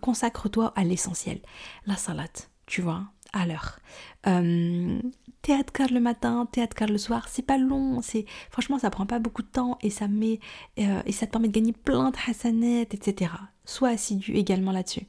[0.00, 1.40] consacre-toi à l'essentiel.
[1.86, 2.28] La salade,
[2.66, 3.04] tu vois,
[3.36, 3.78] à l'heure.
[4.26, 5.00] Euh,
[5.42, 9.06] théâtre car le matin, théâtre car le soir, c'est pas long, c'est franchement ça prend
[9.06, 10.40] pas beaucoup de temps et ça met
[10.78, 13.32] euh, et ça te permet de gagner plein de hasanettes, etc.
[13.64, 15.06] Sois assidu également là-dessus.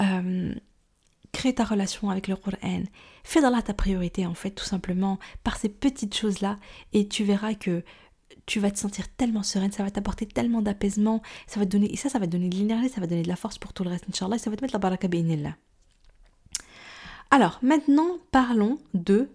[0.00, 0.54] Euh,
[1.32, 2.84] crée ta relation avec le Coran,
[3.24, 6.58] fais dans là ta priorité en fait tout simplement par ces petites choses là
[6.92, 7.82] et tu verras que
[8.46, 11.92] tu vas te sentir tellement sereine, ça va t'apporter tellement d'apaisement, ça va te donner
[11.92, 13.72] et ça ça va te donner de l'énergie, ça va donner de la force pour
[13.72, 15.56] tout le reste inchallah, ça va te mettre la baraka là.
[17.34, 19.28] Alors, maintenant parlons de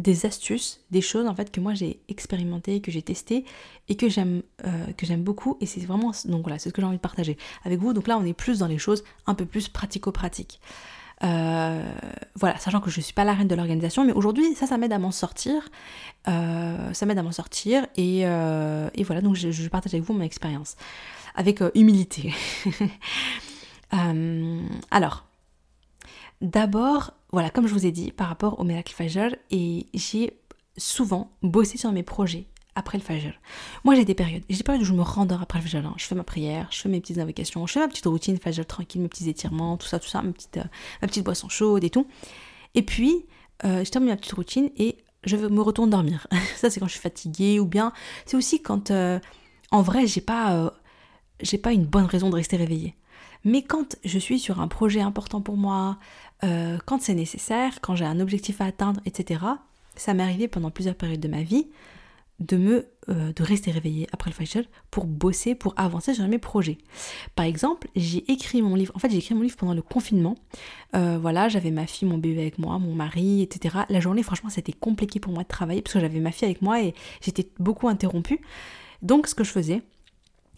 [0.00, 3.44] des astuces, des choses en fait que moi j'ai expérimenté, que j'ai testé
[3.88, 6.82] et que j'aime euh, que j'aime beaucoup et c'est vraiment donc voilà c'est ce que
[6.82, 7.92] j'ai envie de partager avec vous.
[7.92, 10.60] Donc là on est plus dans les choses un peu plus pratico-pratiques.
[11.22, 11.88] Euh,
[12.34, 14.76] voilà, sachant que je ne suis pas la reine de l'organisation, mais aujourd'hui, ça, ça
[14.76, 15.68] m'aide à m'en sortir.
[16.26, 17.86] Euh, ça m'aide à m'en sortir.
[17.96, 20.74] Et, et, voilà, donc je, je, partage avec vous mon expérience.
[21.36, 22.34] Avec humilité.
[24.90, 25.30] alors,
[26.40, 30.32] D'abord, voilà, comme je vous ai dit, par rapport au Miracle Fajr, et j'ai
[30.76, 33.32] souvent bossé sur mes projets après le Fajr.
[33.84, 34.42] Moi, j'ai des périodes.
[34.48, 35.86] J'ai des périodes où je me rendors après le Fajr.
[35.86, 35.94] Hein.
[35.96, 38.66] Je fais ma prière, je fais mes petites invocations, je fais ma petite routine Fajr
[38.66, 40.64] tranquille, mes petits étirements, tout ça, tout ça, ma petite, euh,
[41.02, 42.06] ma petite boisson chaude et tout.
[42.74, 43.26] Et puis,
[43.64, 46.26] euh, je termine ma petite routine et je me retourne dormir.
[46.56, 47.92] ça, c'est quand je suis fatiguée ou bien
[48.26, 49.20] c'est aussi quand, euh,
[49.70, 50.72] en vrai, j'ai pas,
[51.40, 52.96] j'ai pas une bonne raison de rester réveillée.
[53.44, 55.98] Mais quand je suis sur un projet important pour moi,
[56.44, 59.40] euh, quand c'est nécessaire, quand j'ai un objectif à atteindre, etc.,
[59.96, 61.66] ça m'est arrivé pendant plusieurs périodes de ma vie
[62.40, 66.38] de me euh, de rester réveillée après le Fajr pour bosser, pour avancer sur mes
[66.38, 66.78] projets.
[67.34, 68.92] Par exemple, j'ai écrit mon livre.
[68.96, 70.36] En fait, j'ai écrit mon livre pendant le confinement.
[70.94, 73.80] Euh, voilà, j'avais ma fille, mon bébé avec moi, mon mari, etc.
[73.88, 76.62] La journée, franchement, c'était compliqué pour moi de travailler parce que j'avais ma fille avec
[76.62, 78.40] moi et j'étais beaucoup interrompue.
[79.02, 79.82] Donc, ce que je faisais,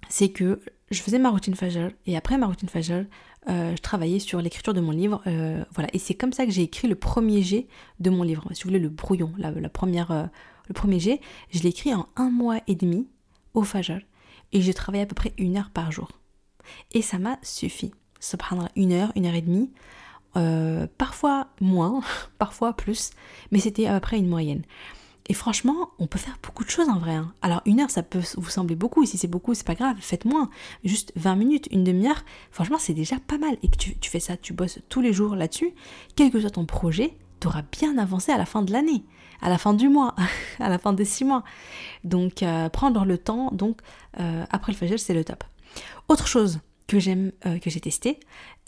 [0.09, 3.05] c'est que je faisais ma routine Fajr et après ma routine Fajr,
[3.49, 5.23] euh, je travaillais sur l'écriture de mon livre.
[5.27, 7.67] Euh, voilà, et c'est comme ça que j'ai écrit le premier jet
[8.01, 8.47] de mon livre.
[8.53, 10.25] Si vous voulez, le brouillon, la, première, euh,
[10.69, 13.09] le premier jet, je l'ai écrit en un mois et demi
[13.55, 14.01] au Fajr
[14.53, 16.11] et j'ai travaillé à peu près une heure par jour.
[16.93, 17.93] Et ça m'a suffi.
[18.21, 19.73] Subhanallah, une heure, une heure et demie.
[20.97, 22.01] parfois moins,
[22.39, 23.11] parfois plus,
[23.51, 24.63] mais c'était à peu près une moyenne.
[25.29, 27.15] Et franchement, on peut faire beaucoup de choses en vrai.
[27.15, 27.33] Hein.
[27.43, 29.05] Alors une heure, ça peut vous sembler beaucoup.
[29.07, 30.51] Si c'est beaucoup, c'est pas grave, faites moins.
[30.85, 33.57] Juste 20 minutes, une demi-heure, franchement, c'est déjà pas mal.
[33.63, 35.73] Et que tu, fais ça, tu bosses tous les jours là-dessus,
[36.17, 39.05] quel que soit ton projet, tu auras bien avancé à la fin de l'année,
[39.41, 40.15] à la fin du mois,
[40.59, 41.45] à la fin des six mois.
[42.03, 43.81] Donc euh, prendre le temps, donc
[44.19, 45.45] euh, après le fajr, c'est le top.
[46.09, 48.21] Autre chose que j'aime, euh, que j'ai testé,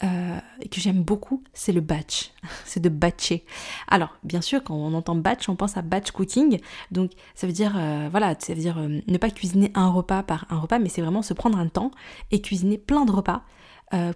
[0.03, 0.39] euh,
[0.71, 2.31] que j'aime beaucoup, c'est le batch.
[2.65, 3.45] c'est de batcher.
[3.87, 6.59] Alors, bien sûr, quand on entend batch, on pense à batch cooking.
[6.91, 10.45] Donc, ça veut dire, euh, voilà, ça veut dire ne pas cuisiner un repas par
[10.49, 11.91] un repas, mais c'est vraiment se prendre un temps
[12.31, 13.43] et cuisiner plein de repas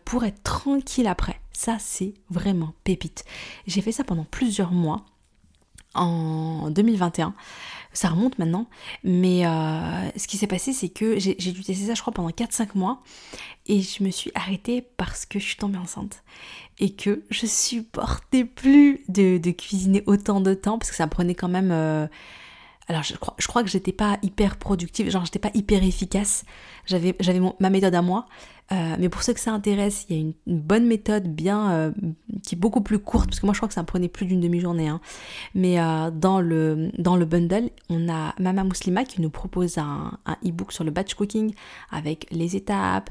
[0.03, 1.39] pour être tranquille après.
[1.53, 3.23] Ça, c'est vraiment pépite.
[3.65, 5.05] J'ai fait ça pendant plusieurs mois
[5.93, 7.33] en 2021
[7.93, 8.67] ça remonte maintenant.
[9.03, 12.29] Mais euh, ce qui s'est passé, c'est que j'ai dû tester ça, je crois, pendant
[12.29, 13.01] 4-5 mois.
[13.67, 16.23] Et je me suis arrêtée parce que je suis tombée enceinte.
[16.79, 21.49] Et que je supportais plus de, cuisiner autant de temps, parce que ça prenait quand
[21.49, 21.71] même...
[21.71, 22.07] Euh,
[22.87, 26.43] alors je crois, je crois que j'étais pas hyper productive, genre j'étais pas hyper efficace.
[26.87, 28.25] J'avais, j'avais ma méthode à moi,
[28.71, 31.91] euh, mais pour ceux que ça intéresse, il y a une, bonne méthode bien euh,
[32.43, 34.25] qui est beaucoup plus courte parce que moi je crois que ça me prenait plus
[34.25, 34.87] d'une demi-journée.
[34.87, 35.01] Hein.
[35.55, 40.19] Mais euh, dans le dans le bundle, on a Mama Muslima qui nous propose un,
[40.45, 41.53] e-book sur le batch cooking
[41.89, 43.09] avec les étapes,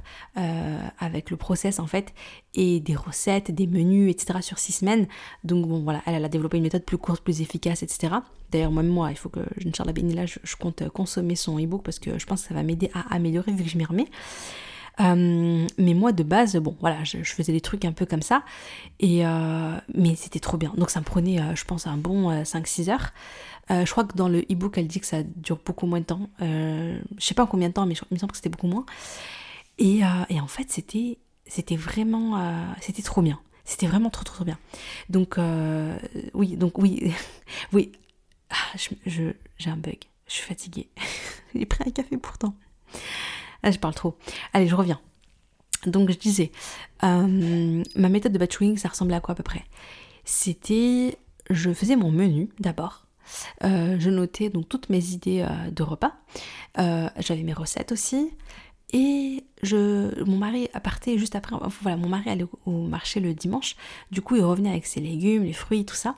[0.98, 2.14] avec le process en fait
[2.54, 4.40] et des recettes, des menus, etc.
[4.42, 5.06] sur six semaines.
[5.44, 8.14] Donc bon voilà, elle, a développé une méthode plus courte, plus efficace, etc.
[8.50, 11.82] D'ailleurs moi moi, il faut que je ne là, je, je compte consommer son e-book
[11.82, 14.08] parce que je pense que ça va m'aider à améliorer vu que je m'y remets.
[15.00, 18.42] Euh, mais moi de base, bon voilà, je, faisais des trucs un peu comme ça,
[18.98, 20.72] et euh, mais c'était trop bien.
[20.76, 23.12] Donc ça me prenait, euh, je pense, un bon 5-6 heures.
[23.70, 26.28] je crois que dans le e-book, elle dit que ça dure beaucoup moins de temps.
[26.40, 28.86] je sais pas combien de temps, mais il me semble que c'était beaucoup moins.
[29.78, 33.40] Et, et en fait, c'était c'était vraiment, c'était trop bien.
[33.64, 34.58] C'était vraiment trop, trop trop bien.
[35.08, 35.38] Donc
[36.34, 37.12] oui, donc oui,
[37.72, 37.92] oui.
[38.50, 39.98] Ah, je, j'ai un bug.
[40.26, 40.88] Je suis fatiguée.
[41.54, 42.54] j'ai pris un café pourtant.
[43.62, 44.16] Ah, je parle trop.
[44.52, 45.00] Allez, je reviens.
[45.86, 46.50] Donc je disais,
[47.04, 49.64] euh, ma méthode de batching, ça ressemblait à quoi à peu près?
[50.24, 51.18] C'était,
[51.50, 53.06] je faisais mon menu d'abord.
[53.62, 56.14] Euh, je notais donc toutes mes idées euh, de repas.
[56.76, 58.30] J'avais mes recettes aussi.
[58.92, 61.56] Et je, mon mari partait juste après.
[61.82, 63.76] voilà, mon mari allait au marché le dimanche.
[64.10, 66.16] Du coup, il revenait avec ses légumes, les fruits, tout ça.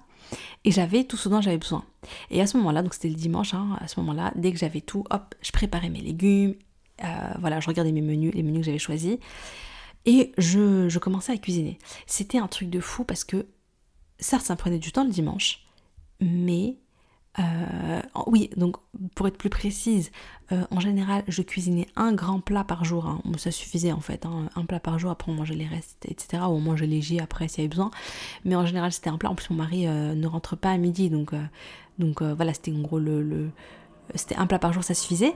[0.64, 1.84] Et j'avais tout ce dont j'avais besoin.
[2.30, 4.80] Et à ce moment-là, donc c'était le dimanche, hein, à ce moment-là, dès que j'avais
[4.80, 6.54] tout, hop, je préparais mes légumes,
[7.02, 7.06] euh,
[7.38, 9.18] voilà, je regardais mes menus, les menus que j'avais choisis.
[10.06, 11.78] Et je, commençais à cuisiner.
[12.06, 13.46] C'était un truc de fou parce que,
[14.18, 15.64] certes, ça prenait du temps le dimanche,
[16.20, 16.76] mais
[17.38, 18.76] euh, oui, donc
[19.14, 20.10] pour être plus précise,
[20.52, 23.06] euh, en général, je cuisinais un grand plat par jour.
[23.06, 23.20] Hein.
[23.36, 24.48] Ça suffisait en fait, hein.
[24.56, 25.10] un plat par jour.
[25.10, 26.42] Après, on mangeait les restes, etc.
[26.44, 27.90] Ou on mangeait léger après s'il y avait besoin.
[28.44, 29.30] Mais en général, c'était un plat.
[29.30, 31.32] En plus, mon mari ne rentre pas à midi, donc,
[31.98, 33.50] donc voilà, c'était en gros le
[34.14, 35.34] c'était un plat par jour, ça suffisait.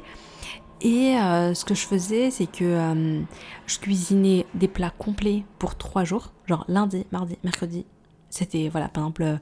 [0.81, 3.23] Et euh, ce que je faisais, c'est que euh,
[3.67, 7.87] je cuisinais des plats complets pour trois jours, genre lundi, mardi, mercredi.
[8.29, 9.37] C'était, voilà, par exemple, euh,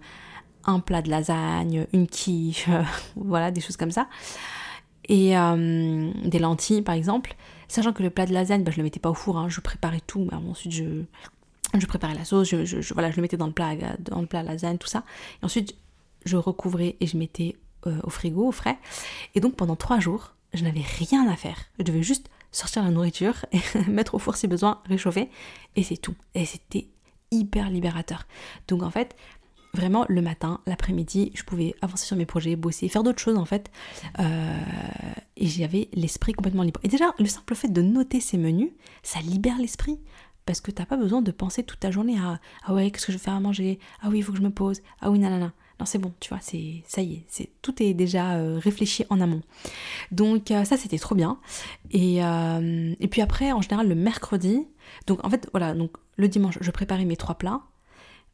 [0.65, 2.69] un plat de lasagne, une quiche,
[3.17, 4.09] voilà, des choses comme ça.
[5.09, 5.35] Et
[6.25, 7.35] des lentilles, par exemple.
[7.67, 9.61] Sachant que le plat de lasagne, bah, je le mettais pas au four, hein, je
[9.61, 10.29] préparais tout.
[10.31, 14.21] mais ensuite, je, préparais la sauce, je, voilà, je le mettais dans le plat, dans
[14.21, 15.03] le plat lasagne, tout ça.
[15.43, 15.75] Et ensuite,
[16.25, 18.79] je recouvrais et je mettais au frigo, au frais.
[19.35, 21.57] Et donc, pendant trois jours, je n'avais rien à faire.
[21.79, 25.31] Je devais juste sortir la nourriture et mettre au four si besoin, réchauffer,
[25.77, 26.15] et c'est tout.
[26.35, 26.89] Et c'était
[27.31, 28.27] hyper libérateur.
[28.69, 29.17] Donc en fait,
[29.75, 33.45] vraiment le matin, l'après-midi, je pouvais avancer sur mes projets, bosser, faire d'autres choses en
[33.45, 33.71] fait.
[34.21, 34.61] Euh,
[35.37, 36.81] et j'avais l'esprit complètement libre.
[36.85, 38.71] Et déjà, le simple fait de noter ces menus,
[39.03, 39.99] ça libère l'esprit.
[40.45, 43.13] Parce que t'as pas besoin de penser toute ta journée à Ah ouais, qu'est-ce que
[43.13, 43.79] je vais faire à manger?
[44.01, 44.83] Ah oui, il faut que je me pose.
[45.01, 45.53] Ah oui, nanana.
[45.81, 49.05] Non, c'est bon, tu vois, c'est ça y est, c'est tout est déjà euh, réfléchi
[49.11, 49.43] en amont.
[50.11, 51.39] Donc euh, ça, c'était trop bien.
[51.91, 54.67] Et, et puis après, en général, le mercredi,
[55.07, 57.63] donc en fait, voilà, donc le dimanche, je préparais mes trois plats.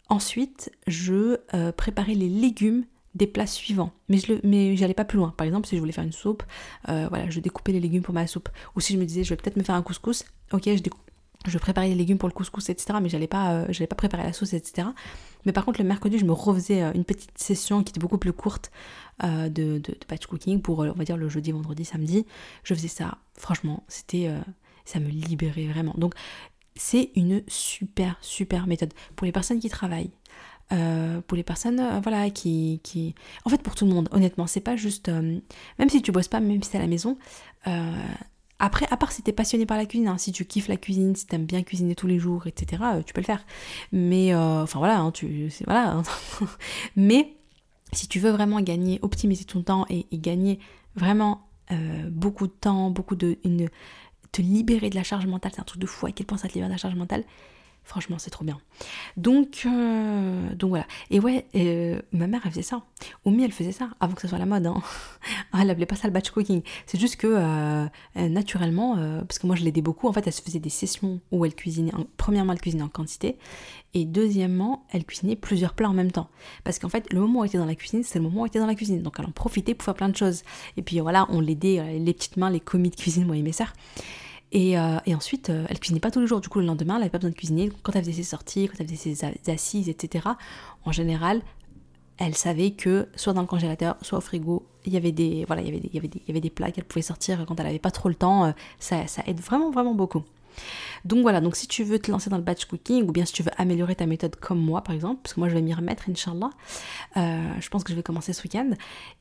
[0.09, 3.93] Ensuite, je euh, préparais les légumes des plats suivants.
[4.09, 5.35] Mais je mais j'allais pas plus loin.
[5.37, 6.43] Par exemple, si je voulais faire une soupe,
[6.89, 8.49] euh, voilà, je découpais les légumes pour ma soupe.
[8.75, 10.83] Ou si je me disais, je vais peut-être me faire un couscous, ok, je
[11.47, 12.99] je préparais les légumes pour le couscous, etc.
[13.01, 14.89] Mais j'allais pas, euh, pas préparer la sauce, etc.
[15.45, 18.33] Mais par contre, le mercredi, je me refaisais une petite session qui était beaucoup plus
[18.33, 18.71] courte
[19.23, 22.27] de, de, de, batch cooking pour, on va dire, le jeudi, vendredi, samedi.
[22.65, 23.19] Je faisais ça.
[23.35, 24.31] Franchement, c'était,
[24.85, 25.95] ça me libérait vraiment.
[25.97, 26.15] Donc,
[26.79, 30.13] c'est une super, super méthode pour les personnes qui travaillent.
[30.71, 33.15] Euh, pour les personnes euh, voilà qui, qui
[33.47, 35.41] en fait pour tout le monde honnêtement c'est pas juste euh,
[35.79, 37.17] même si tu bosses pas même si t'es à la maison
[38.59, 41.15] après à part si t'es passionné par la cuisine hein, si tu kiffes la cuisine
[41.15, 43.45] si t'aimes bien cuisiner tous les jours etc tu peux le faire
[43.93, 46.03] mais enfin voilà hein, tu voilà hein.
[46.97, 47.37] mais
[47.93, 50.59] si tu veux vraiment gagner optimiser ton temps et, gagner
[50.97, 51.49] vraiment
[52.11, 53.39] beaucoup de temps beaucoup de
[54.33, 56.49] te libérer de la charge mentale, c'est un truc de fou à quel point ça
[56.49, 57.25] te libère de la charge mentale.
[57.89, 58.61] Franchement, c'est trop bien.
[59.17, 60.87] Donc, euh, donc voilà.
[61.11, 62.83] Et ouais, euh, ma mère, elle faisait ça.
[63.25, 64.67] Oumi, elle faisait ça avant que ça soit la mode.
[64.67, 64.83] Hein.
[65.59, 66.61] elle appelait pas ça le batch cooking.
[66.85, 68.97] C'est juste que euh, naturellement,
[69.27, 71.55] parce que moi je l'aidais beaucoup, en fait, elle se faisait des sessions où elle
[71.55, 71.93] cuisinait.
[72.19, 73.39] premièrement, elle cuisinait en quantité.
[73.95, 76.29] Et deuxièmement, elle cuisinait plusieurs plats en même temps.
[76.65, 78.45] Parce qu'en fait, le moment où elle était dans la cuisine, c'est le moment où
[78.45, 79.01] elle était dans la cuisine.
[79.01, 80.43] Donc elle en profitait pour faire plein de choses.
[80.77, 83.53] Et puis voilà, on l'aidait, les petites mains, les commis de cuisine, moi et mes
[83.53, 83.73] sœurs.
[84.55, 86.41] Euh, et, ensuite, euh, elle cuisinait pas tous les jours.
[86.41, 87.71] Du coup, le lendemain, elle n'avait pas besoin de cuisiner.
[87.83, 90.27] Quand elle faisait ses sorties, quand elle faisait ses assises, etc.,
[90.85, 91.43] en général,
[92.17, 95.63] elle savait que soit dans le congélateur, soit au frigo, il y avait des, voilà,
[95.63, 97.03] il y avait des, il y avait des, il y avait des plats qu'elle pouvait
[97.03, 98.47] sortir quand elle n'avait pas trop le temps.
[98.47, 100.25] Euh, ça, ça aide vraiment, vraiment beaucoup.
[101.05, 103.33] Donc voilà, donc si tu veux te lancer dans le batch cooking, ou bien si
[103.33, 105.75] tu veux améliorer ta méthode comme moi par exemple, parce que moi je vais m'y
[105.75, 106.51] remettre, Inch'Allah,
[107.17, 108.71] euh, je pense que je vais commencer ce week-end,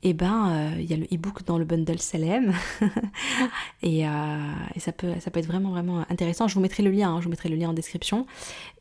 [0.03, 1.97] et eh ben euh, il y a le e-book dans le bundle
[3.81, 6.47] et, euh, et, ça, peut, ça peut être vraiment vraiment intéressant.
[6.47, 8.25] Je vous mettrai le lien, hein, je vous mettrai le lien en description,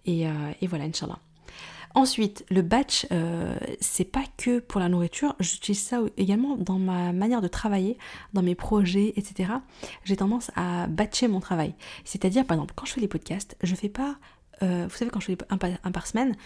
[0.04, 0.26] et,
[0.60, 1.18] et voilà, Inch'Allah.
[1.96, 7.14] Ensuite, le batch, euh, c'est pas que pour la nourriture, j'utilise ça également dans ma
[7.14, 7.96] manière de travailler,
[8.34, 9.50] dans mes projets, etc.
[10.04, 11.74] J'ai tendance à batcher mon travail.
[12.04, 14.18] C'est-à-dire, par exemple, quand je fais les podcasts, je fais pas,
[14.62, 16.36] euh, vous savez, quand je fais un, par semaine,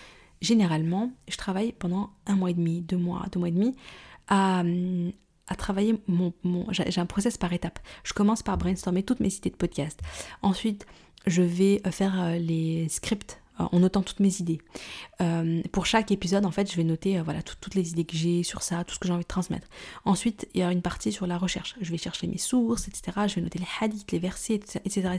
[0.41, 3.75] généralement, je travaille pendant un mois et demi, deux mois, deux mois et demi,
[4.29, 4.63] à,
[5.59, 6.33] travailler mon,
[6.71, 7.81] j'ai un process par étapes.
[8.05, 10.01] Je commence par brainstormer toutes mes idées de podcast.
[10.43, 10.87] Ensuite,
[11.27, 13.41] je vais faire euh, les scripts
[13.73, 14.61] en notant toutes mes idées.
[15.21, 18.17] Euh, pour chaque épisode, en fait, je vais noter euh, voilà, toutes les idées que
[18.17, 19.69] j'ai sur ça, tout ce que j'ai envie de transmettre.
[20.05, 21.77] Ensuite, il y a une partie sur la recherche.
[21.81, 23.13] Je vais chercher mes sources, etc.
[23.27, 25.11] Je vais noter les hadiths, les versets, etc.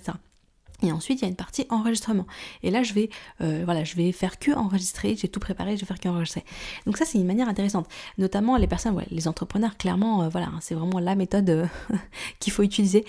[0.82, 2.26] Et ensuite, il y a une partie enregistrement.
[2.64, 3.10] Et là, je vais,
[3.42, 5.16] euh, voilà, je vais faire que enregistrer.
[5.16, 6.44] J'ai tout préparé, je vais faire que enregistrer.
[6.86, 7.88] Donc ça, c'est une manière intéressante.
[8.18, 11.66] Notamment les personnes, les entrepreneurs, clairement, euh, voilà, hein, c'est vraiment la méthode euh,
[12.40, 13.06] qu'il faut utiliser.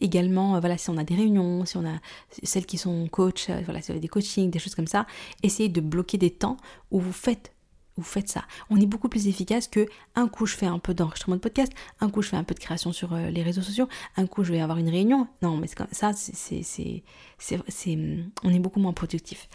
[0.00, 1.98] également, voilà, si on a des réunions, si on a
[2.42, 5.06] celles qui sont coach, voilà, si des coachings, des choses comme ça,
[5.42, 6.56] essayez de bloquer des temps
[6.90, 7.52] où vous faites
[7.96, 8.44] vous faites ça.
[8.70, 11.72] On est beaucoup plus efficace que un coup je fais un peu d'enregistrement de podcast,
[12.00, 14.44] un coup je fais un peu de création sur euh, les réseaux sociaux, un coup
[14.44, 15.28] je vais avoir une réunion.
[15.42, 17.98] Non, mais ça, c'est, c'est,
[18.44, 19.48] on est beaucoup moins productif.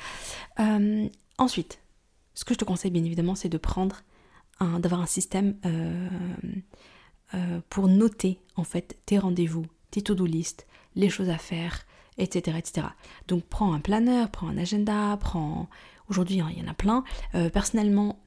[0.60, 1.80] Euh, ensuite,
[2.34, 4.02] ce que je te conseille bien évidemment, c'est de prendre
[4.78, 6.08] d'avoir un système euh,
[7.70, 11.80] pour noter en fait tes rendez-vous, tes to-do list, les choses à faire,
[12.20, 12.88] etc., etc.
[13.28, 15.68] Donc prends un planeur, prends un agenda, prends
[16.10, 17.04] Aujourd'hui, hein, il y en a plein.
[17.54, 18.20] personnellement,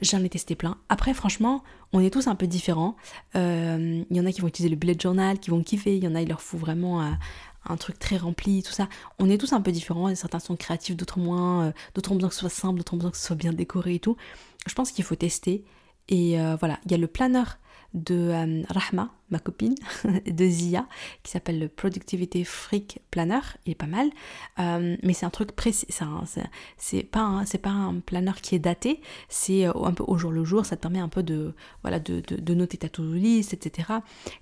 [0.00, 0.78] J'en ai testé plein.
[0.88, 1.62] Après, franchement,
[1.92, 2.96] on est tous un peu différents.
[3.34, 5.96] Euh, il y en a qui vont utiliser le bullet journal, qui vont kiffer.
[5.96, 7.10] Il y en a, il leur faut vraiment euh,
[7.66, 8.88] un, truc très rempli, tout ça.
[9.18, 10.14] On est tous un peu différents.
[10.14, 11.66] Certains sont créatifs, d'autres moins.
[11.66, 13.52] Euh, d'autres ont besoin que ce soit simple, d'autres ont besoin que ce soit bien
[13.52, 14.16] décoré et tout.
[14.66, 15.64] Je pense qu'il faut tester.
[16.08, 17.58] Et voilà, il y a le planeur
[17.96, 19.74] de Rahma, ma copine,
[20.26, 20.86] de Zia,
[21.22, 23.40] qui s'appelle le Productivity Freak Planner.
[23.64, 24.10] Il est pas mal,
[24.60, 25.86] euh, mais c'est un truc précis.
[26.76, 30.44] C'est pas, pas un planner qui est daté, c'est euh, un peu au jour le
[30.44, 30.64] jour.
[30.64, 33.88] Ça te permet un peu de, voilà, de, de, noter ta to-do list, etc.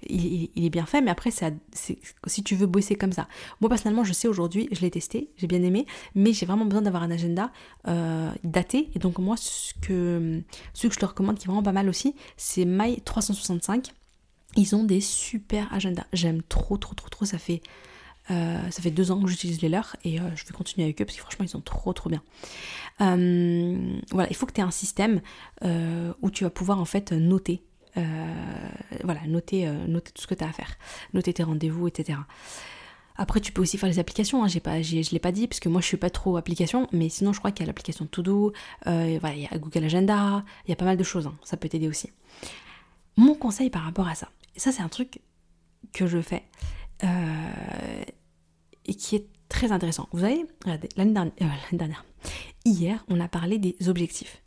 [0.06, 3.28] Il, est bien fait, mais après, ça, si tu veux bosser comme ça.
[3.60, 6.82] Moi, personnellement, je sais aujourd'hui, je l'ai testé, j'ai bien aimé, mais j'ai vraiment besoin
[6.82, 7.50] d'avoir un agenda
[7.88, 8.90] euh, daté.
[8.94, 10.42] Et donc, moi, ce que,
[10.74, 13.00] ce que je te recommande, qui est vraiment pas mal aussi, c'est My
[13.44, 13.92] 365
[14.56, 16.04] ils ont des super agendas.
[16.12, 17.24] J'aime trop, trop, trop, trop.
[17.24, 17.60] Ça fait
[18.28, 21.16] ça fait deux ans que j'utilise les leurs et je vais continuer avec eux parce
[21.16, 22.22] que franchement ils sont trop trop bien.
[22.98, 25.20] voilà, il faut que tu aies un système
[25.62, 27.62] où tu vas pouvoir en fait noter.
[27.96, 30.78] voilà, noter, noter tout ce que tu as à faire,
[31.12, 32.18] noter tes rendez-vous, etc.
[33.16, 34.42] Après, tu peux aussi faire les applications.
[34.42, 34.48] Hein.
[34.48, 37.08] J'ai pas, je l'ai pas dit parce que moi je suis pas trop application, mais
[37.08, 38.52] sinon je crois qu'il y a l'application To
[38.86, 41.26] euh, voilà, il y a Google Agenda, il y a pas mal de choses.
[41.26, 41.34] Hein.
[41.44, 42.10] Ça peut t'aider aussi.
[43.16, 45.20] Mon conseil par rapport à ça, ça c'est un truc
[45.92, 46.44] que je fais
[47.04, 48.04] euh,
[48.86, 50.08] et qui est très intéressant.
[50.12, 52.28] Vous savez, regardez, l'année dernière, euh,
[52.64, 54.42] hier, on a parlé des objectifs.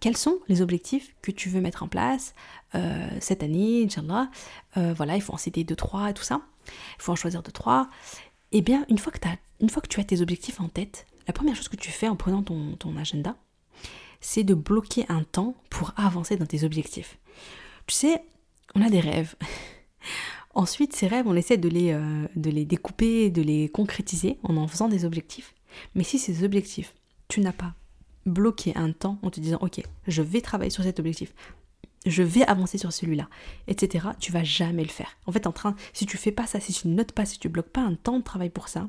[0.00, 2.34] quels sont les objectifs que tu veux mettre en place
[3.20, 4.28] cette année, Inch'Allah
[4.74, 6.42] Voilà, il faut en citer deux, trois et tout ça
[6.98, 7.88] il faut en choisir deux, trois.
[8.52, 9.18] Eh bien, une fois, que
[9.60, 12.08] une fois que tu as tes objectifs en tête, la première chose que tu fais
[12.08, 13.36] en prenant ton, ton agenda,
[14.20, 17.18] c'est de bloquer un temps pour avancer dans tes objectifs.
[17.88, 18.22] Tu sais,
[18.74, 19.34] on a des rêves.
[20.54, 24.56] Ensuite, ces rêves, on essaie de les, euh, de les découper, de les concrétiser en
[24.56, 25.54] en faisant des objectifs.
[25.94, 26.94] Mais si ces objectifs,
[27.28, 27.74] tu n'as pas
[28.26, 31.32] bloqué un temps en te disant, ok, je vais travailler sur cet objectif,
[32.04, 33.28] je vais avancer sur celui-là,
[33.68, 35.16] etc., tu vas jamais le faire.
[35.26, 37.38] En fait, en train, si tu fais pas ça, si tu ne notes pas, si
[37.38, 38.88] tu bloques pas un temps de travail pour ça,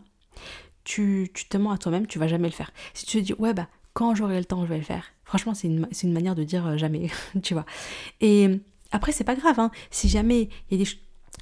[0.84, 2.72] tu, te mens à toi-même, tu vas jamais le faire.
[2.94, 5.06] Si tu te dis, ouais, bah, quand j'aurai le temps, je vais le faire.
[5.24, 7.10] Franchement, c'est une, manière de dire euh, jamais,
[7.44, 7.66] tu vois.
[8.92, 9.72] Après, c'est pas grave, hein.
[9.92, 10.80] si jamais il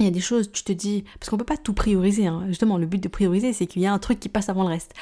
[0.06, 2.44] y a des choses, tu te dis, parce qu'on peut pas tout prioriser, hein.
[2.48, 4.70] justement, le but de prioriser, c'est qu'il y a un truc qui passe avant le
[4.70, 4.94] reste.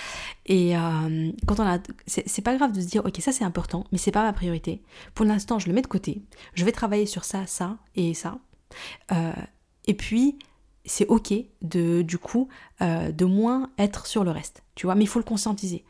[0.46, 3.86] Et euh, quand on a, c'est pas grave de se dire, ok, ça c'est important,
[3.92, 4.82] mais c'est pas ma priorité.
[5.14, 6.22] Pour l'instant, je le mets de côté,
[6.54, 8.38] je vais travailler sur ça, ça et ça.
[9.12, 9.34] Euh,
[9.86, 10.38] et puis,
[10.86, 12.48] c'est ok de, du coup,
[12.82, 15.84] euh, de moins être sur le reste, tu vois, mais il faut le conscientiser.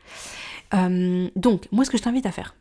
[0.72, 2.56] donc, moi, ce que je t'invite à faire,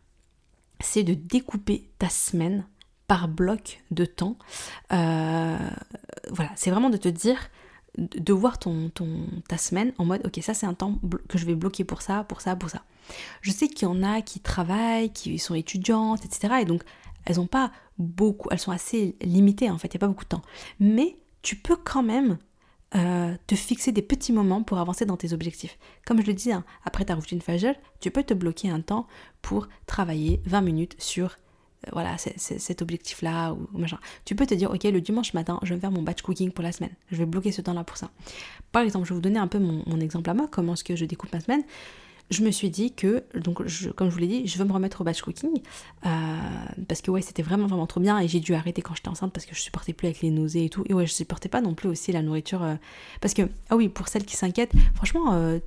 [0.81, 2.65] c'est de découper ta semaine
[3.07, 4.37] par bloc de temps.
[4.91, 5.57] Euh,
[6.29, 7.37] voilà, c'est vraiment de te dire,
[7.97, 8.91] de voir ton,
[9.47, 12.23] ta semaine en mode, ok, ça c'est un temps que je vais bloquer pour ça,
[12.23, 12.83] pour ça, pour ça.
[13.41, 16.55] Je sais qu'il y en a qui travaillent, qui sont étudiantes, etc.
[16.61, 16.83] Et donc,
[17.25, 20.23] elles ont pas beaucoup, elles sont assez limitées en fait, il n'y a pas beaucoup
[20.23, 20.41] de temps.
[20.79, 22.37] Mais tu peux quand même
[22.95, 25.77] euh, te fixer des petits moments pour avancer dans tes objectifs.
[26.05, 29.07] Comme je le dis, hein, après ta routine Fajr, tu peux te bloquer un temps
[29.41, 31.37] pour travailler 20 minutes sur
[31.91, 33.99] voilà, cet objectif-là ou machin.
[34.25, 36.63] Tu peux te dire, ok, le dimanche matin, je vais faire mon batch cooking pour
[36.63, 36.91] la semaine.
[37.11, 38.09] Je vais bloquer ce temps-là pour ça.
[38.71, 40.95] Par exemple, je vais vous donner un peu mon, exemple à moi, comment est-ce que
[40.95, 41.63] je découpe ma semaine.
[42.31, 43.61] Je me suis dit que, donc,
[43.95, 45.61] comme je vous l'ai dit, je veux me remettre au batch cooking
[46.07, 46.09] euh,
[46.87, 49.31] parce que ouais, c'était vraiment vraiment trop bien et j'ai dû arrêter quand j'étais enceinte
[49.31, 50.83] parce que je supportais plus avec les nausées et tout.
[50.89, 52.75] Et ouais, je supportais pas non plus aussi la nourriture euh,
[53.21, 55.33] parce que ah oui, pour celles qui s'inquiètent, franchement.
[55.33, 55.59] Euh,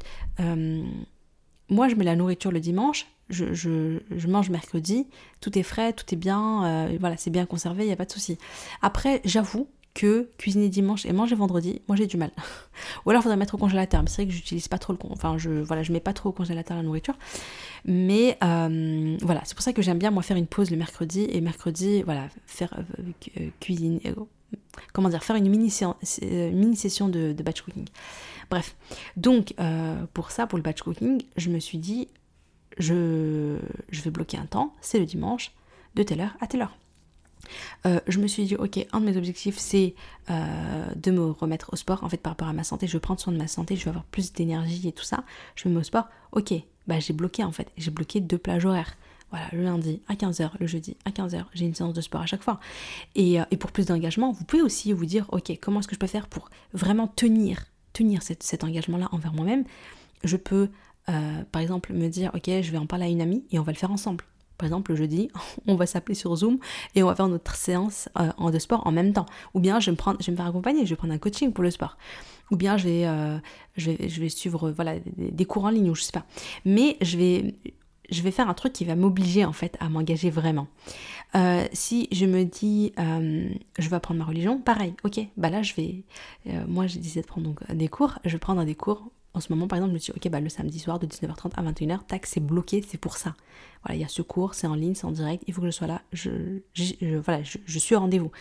[1.71, 5.07] moi, je mets la nourriture le dimanche, je, je, mange mercredi,
[5.41, 8.07] tout est frais, tout est bien, euh, voilà, c'est bien conservé, il n'y a pas
[8.07, 8.39] de souci.
[8.81, 12.31] Après, j'avoue que cuisiner dimanche et manger vendredi, moi j'ai du mal.
[13.05, 14.99] Ou alors il faudrait mettre au congélateur, mais c'est vrai que j'utilise pas trop le
[15.11, 17.19] enfin je voilà, je mets pas trop au congélateur la nourriture.
[17.85, 21.27] Mais euh, voilà, c'est pour ça que j'aime bien moi faire une pause le mercredi
[21.29, 24.01] et mercredi voilà, faire euh, cuisiner
[24.93, 25.73] comment dire, faire une mini,
[26.31, 27.87] mini session de, de batch cooking.
[28.51, 28.77] Bref,
[29.17, 32.09] donc euh, pour ça, pour le batch cooking, je me suis dit,
[32.79, 33.59] je,
[33.91, 35.53] vais bloquer un temps, c'est le dimanche,
[35.95, 36.77] de telle heure à telle heure.
[37.87, 39.95] Euh, je me suis dit, ok, un de mes objectifs, c'est
[40.31, 42.05] euh, de me remettre au sport.
[42.05, 43.85] En fait, par rapport à ma santé, je veux prendre soin de ma santé, je
[43.85, 45.25] veux avoir plus d'énergie et tout ça.
[45.55, 46.09] Je me mets au sport.
[46.33, 46.53] Ok,
[46.87, 47.71] bah j'ai bloqué en fait.
[47.77, 48.97] J'ai bloqué deux plages horaires.
[49.31, 52.27] Voilà, le lundi à 15h, le jeudi à 15h, j'ai une séance de sport à
[52.27, 52.61] chaque fois.
[53.15, 56.01] Et, et pour plus d'engagement, vous pouvez aussi vous dire, ok, comment est-ce que je
[56.01, 57.67] peux faire pour vraiment tenir
[57.99, 59.65] tenir cet, engagement-là envers moi-même,
[60.25, 60.69] je peux,
[61.09, 63.63] euh, par exemple, me dire, ok, je vais en parler à une amie et on
[63.63, 64.25] va le faire ensemble.
[64.57, 65.31] Par exemple, le jeudi,
[65.67, 66.59] on va s'appeler sur Zoom
[66.95, 69.27] et on va faire notre séance euh, en de sport en même temps.
[69.55, 71.19] Ou bien je vais me prendre, je vais me faire accompagner, je vais prendre un
[71.19, 71.97] coaching pour le sport.
[72.51, 73.39] Ou bien je vais, euh,
[73.77, 76.25] je vais, je vais suivre voilà, des, des, cours en ligne ou je sais pas.
[76.65, 77.55] Mais je vais,
[78.11, 80.67] je vais faire un truc qui va m'obliger en fait à m'engager vraiment.
[81.35, 85.63] Euh, si je me dis euh, je vais apprendre ma religion, pareil, ok, bah là
[85.63, 86.03] je vais,
[86.47, 89.11] euh, moi j'ai décidé de prendre donc des cours, je vais prendre des cours.
[89.35, 91.53] En ce moment par exemple je me dis ok bah le samedi soir de 19h30
[91.55, 93.35] à 21h, tac c'est bloqué, c'est pour ça.
[93.85, 95.67] Voilà, il y a ce cours, c'est en ligne, c'est en direct, il faut que
[95.69, 96.31] je sois là, je,
[97.19, 98.33] voilà, je, suis au rendez-vous.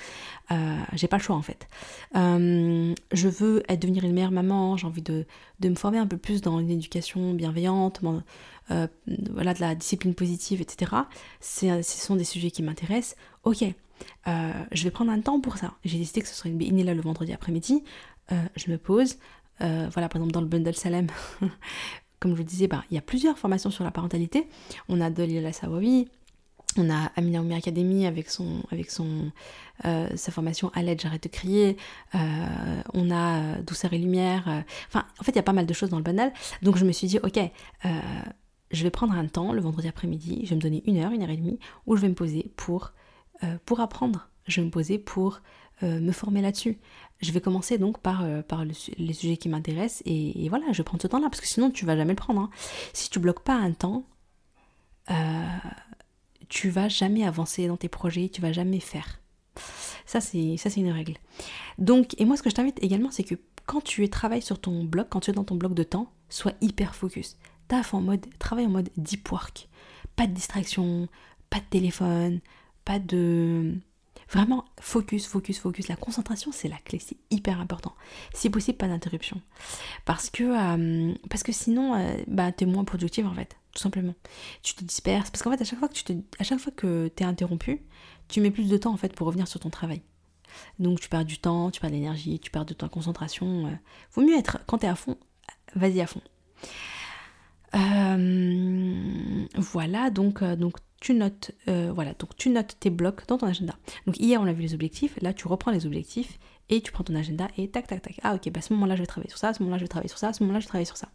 [0.94, 1.68] j'ai pas le choix en fait.
[2.16, 5.26] je veux devenir une meilleure maman, j'ai envie de,
[5.64, 8.02] me former un peu plus dans une éducation bienveillante,
[8.72, 8.88] euh,
[9.32, 10.92] voilà, de la discipline positive, etc.
[11.40, 13.16] Ce sont des sujets qui m'intéressent.
[13.44, 15.74] Ok, euh, je vais prendre un temps pour ça.
[15.86, 17.84] J'ai décidé que ce serait une là le vendredi après-midi.
[18.32, 19.18] Euh, je me pose.
[19.60, 21.08] voilà, par exemple, dans le bundle Salem,
[22.20, 24.48] comme je vous disais, bah, il y a plusieurs formations sur la parentalité.
[24.90, 26.10] On a de Lila Sawawi,
[26.78, 29.32] On a Amina Oumi Academy avec son, avec son,
[29.86, 31.78] euh, sa formation à l'aide, j'arrête de crier.
[32.16, 34.64] Euh, on a euh, Douceur et Lumière.
[34.90, 36.34] Enfin, en fait, il y a pas mal de choses dans le banal.
[36.62, 37.40] Donc, je me suis dit, ok,
[38.72, 40.42] je vais prendre un temps le vendredi après-midi.
[40.44, 42.52] Je vais me donner une heure, une heure et demie, où je vais me poser
[42.56, 42.94] pour,
[43.66, 44.30] pour apprendre.
[44.48, 45.42] Je vais me poser pour
[45.82, 46.80] me former là-dessus.
[47.22, 51.02] Je vais commencer donc par, par les sujets qui m'intéressent et, voilà, je vais prendre
[51.02, 52.42] ce temps-là parce que sinon tu vas jamais le prendre.
[52.42, 52.50] Hein.
[52.94, 54.06] Si tu bloques pas un temps,
[56.50, 59.20] tu vas jamais avancer dans tes projets, tu vas jamais faire.
[60.06, 61.16] Ça, c'est ça c'est une règle.
[61.78, 64.84] Donc, et moi, ce que je t'invite également, c'est que quand tu travailles sur ton
[64.84, 67.38] blog, quand tu es dans ton bloc de temps, sois hyper focus.
[67.68, 69.68] Taf en mode, travaille en mode deep work.
[70.16, 71.08] Pas de distraction,
[71.50, 72.40] pas de téléphone,
[72.86, 73.76] pas de...
[74.30, 75.88] Vraiment, focus, focus, focus.
[75.88, 77.96] La concentration, c'est la clé, c'est hyper important.
[78.34, 79.42] Si possible, pas d'interruption.
[80.04, 83.84] Parce que, euh, parce que sinon, euh, bah, tu es moins productif en fait tout
[83.84, 84.16] simplement.
[84.64, 86.74] Tu te disperses, parce qu'en fait, à chaque fois que tu te, à chaque fois
[86.76, 87.84] que es interrompu,
[88.28, 90.02] tu mets plus de temps en fait pour revenir sur ton travail.
[90.80, 93.68] Donc tu perds du temps, tu perds de l'énergie, tu perds de ta concentration.
[93.68, 93.72] Euh.
[94.14, 95.18] Vaut mieux être, quand tu es à fond,
[95.76, 96.22] vas-y à fond.
[97.76, 103.48] Euh, voilà, donc, euh, donc tu notes, voilà, donc tu notes tes blocs dans ton
[103.48, 103.76] agenda.
[104.06, 106.40] Donc hier on a vu les objectifs, là tu reprends les objectifs
[106.70, 108.20] et tu prends ton agenda et tac tac tac.
[108.24, 110.10] Ah ok, bah ce moment-là je vais travailler sur ça, ce moment-là je vais travailler
[110.10, 111.10] sur ça, ce moment-là je vais travailler sur ça.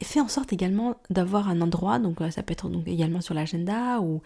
[0.00, 3.34] Fais en sorte également d'avoir un endroit, donc euh, ça peut être donc également sur
[3.34, 4.22] l'agenda, ou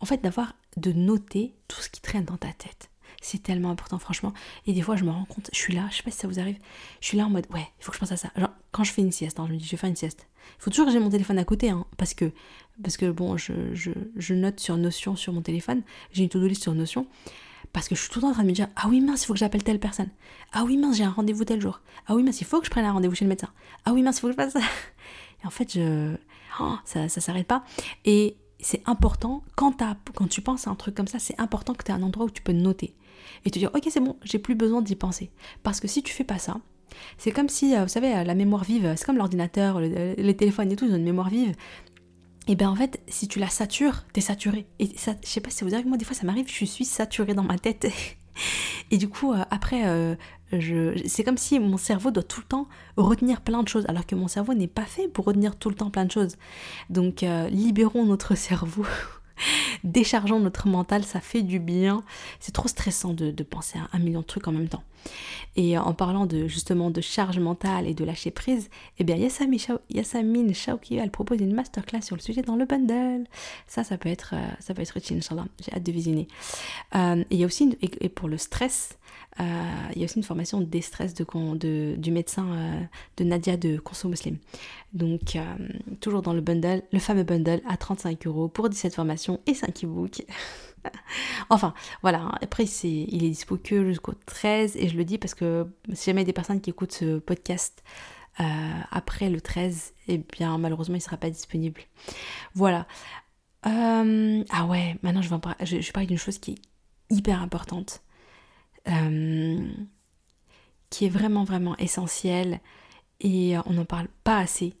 [0.00, 2.90] en fait d'avoir, de noter tout ce qui traîne dans ta tête.
[3.22, 4.34] C'est tellement important, franchement.
[4.66, 6.28] Et des fois, je me rends compte, je suis là, je sais pas si ça
[6.28, 6.58] vous arrive,
[7.00, 8.30] je suis là en mode, ouais, il faut que je pense à ça.
[8.76, 10.28] Quand je fais une sieste, hein, je me dis, je vais faire une sieste.
[10.58, 12.30] Il faut toujours que j'ai mon téléphone à côté, hein, parce que,
[12.82, 16.62] parce que bon, je, je, note sur Notion sur mon téléphone, j'ai une to-do list
[16.62, 17.06] sur Notion,
[17.72, 19.22] parce que je suis tout le temps en train de me dire Ah oui, mince,
[19.22, 20.10] il faut que j'appelle telle personne.
[20.52, 21.80] Ah oui, mince, j'ai un rendez-vous tel jour.
[22.06, 23.48] Ah oui, mince, il faut que je prenne un rendez-vous chez le médecin.
[23.86, 24.60] Ah oui, mince, il faut que je fasse ça.
[25.42, 26.14] Et en fait, je...
[26.60, 27.64] Oh, ça ça s'arrête pas.
[28.04, 29.82] Et c'est important, quand,
[30.14, 32.26] quand tu penses à un truc comme ça, c'est important que tu aies un endroit
[32.26, 32.94] où tu peux noter.
[33.46, 35.30] Et te dire Ok, c'est bon, j'ai plus besoin d'y penser.
[35.62, 36.58] Parce que si tu fais pas ça,
[37.18, 40.76] c'est comme si, euh, vous savez, la mémoire vive, c'est comme l'ordinateur, les téléphones et
[40.76, 41.54] tout, ils ont une mémoire vive
[42.48, 44.66] et bien en fait, si tu la satures, t'es saturé.
[44.78, 46.84] Et ça, je sais pas si vous arrive, moi des fois ça m'arrive, je suis
[46.84, 47.86] saturée dans ma tête.
[48.90, 50.14] Et du coup, euh, après, euh,
[51.06, 54.14] c'est comme si mon cerveau doit tout le temps retenir plein de choses, alors que
[54.14, 56.36] mon cerveau n'est pas fait pour retenir tout le temps plein de choses.
[56.88, 58.84] Donc, euh, libérons notre cerveau
[59.84, 62.02] déchargeons notre mental, ça fait du bien.
[62.40, 64.82] C'est trop stressant de, penser à un million de trucs en même temps.
[65.56, 70.54] Et en parlant de justement de charge mentale et de lâcher prise, eh bien Yassamine
[70.54, 73.24] Chauki, elle propose une masterclass sur le sujet dans le bundle.
[73.66, 75.46] Ça, ça peut être, euh, ça peut être utile, Inch'Allah.
[75.64, 76.28] J'ai hâte de visionner.
[76.94, 78.98] Euh, et y a aussi, et pour le stress,
[79.40, 79.42] euh,
[79.94, 82.46] il y a aussi une formation stress de, du médecin
[83.16, 84.36] de Nadia de Conso Muslim.
[84.92, 85.38] Donc,
[86.00, 89.84] toujours dans le bundle, le fameux bundle à 35 euros pour 17 formations et 5
[89.84, 90.24] e-books.
[91.50, 92.32] enfin, voilà.
[92.40, 96.06] Après, c'est, il est dispo que jusqu'au 13 et je le dis parce que si
[96.06, 97.82] jamais il y a des personnes qui écoutent ce podcast
[98.90, 101.80] après le 13, eh bien, malheureusement, il ne sera pas disponible.
[102.54, 102.86] Voilà.
[103.62, 106.58] ah ouais, maintenant, je vais, parler d'une chose qui est
[107.08, 108.02] hyper importante.
[108.88, 109.68] Euh,
[110.90, 112.60] qui est vraiment vraiment essentiel
[113.18, 114.74] et euh, on n'en parle pas assez.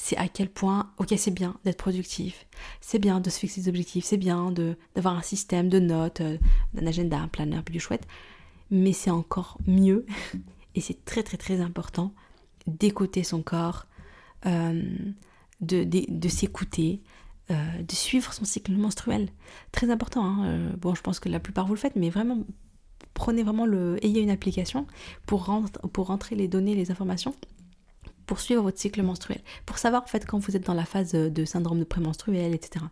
[0.00, 2.46] C'est à quel point, ok c'est bien d'être productif,
[2.80, 4.52] c'est bien de se fixer des objectifs, c'est bien
[4.94, 6.38] d'avoir un système de notes, euh,
[6.72, 8.06] d'un agenda, un planeur plus chouette,
[8.70, 10.06] mais c'est encore mieux
[10.74, 12.14] et c'est très très très important
[12.66, 13.86] d'écouter son corps,
[14.44, 14.84] de,
[15.60, 17.00] de, s'écouter,
[17.48, 19.30] de suivre son cycle menstruel.
[19.72, 20.72] Très important, hein.
[20.78, 22.44] bon je pense que la plupart vous le faites, mais vraiment
[23.18, 24.02] prenez vraiment le.
[24.04, 24.86] Ayez une application
[25.26, 25.50] pour,
[25.92, 27.34] pour rentrer les données, les informations
[28.28, 31.44] pour suivre votre cycle menstruel, pour savoir en quand vous êtes dans la phase de
[31.44, 32.84] syndrome de prémenstruel, etc.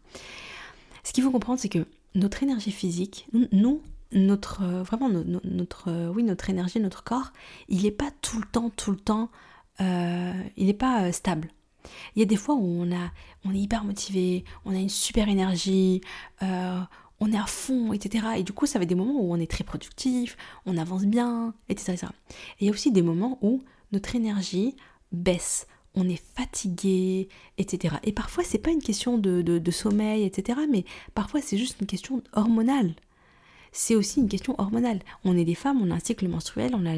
[1.04, 3.80] Ce qu'il faut comprendre, c'est que notre énergie physique, nous,
[4.12, 7.32] notre vraiment notre oui notre énergie, notre corps,
[7.68, 9.30] il n'est pas tout le temps, tout le temps,
[9.80, 11.48] euh, il n'est pas euh, stable.
[12.14, 13.10] Il y a des fois où on a,
[13.44, 16.00] on est hyper motivé, on a une super énergie,
[16.42, 16.80] euh,
[17.20, 18.26] on est à fond, etc.
[18.38, 21.04] Et du coup, ça va être des moments où on est très productif, on avance
[21.04, 21.96] bien, etc.
[22.58, 23.62] Et il y a aussi des moments où
[23.92, 24.76] notre énergie
[25.12, 27.28] baisse, on est fatigué,
[27.58, 27.96] etc.
[28.04, 30.60] Et parfois, c'est pas une question de, sommeil, etc.
[30.70, 30.84] Mais
[31.14, 32.94] parfois, c'est juste une question hormonale.
[33.72, 35.00] C'est aussi une question hormonale.
[35.24, 36.94] On est des femmes, on a un cycle menstruel, on a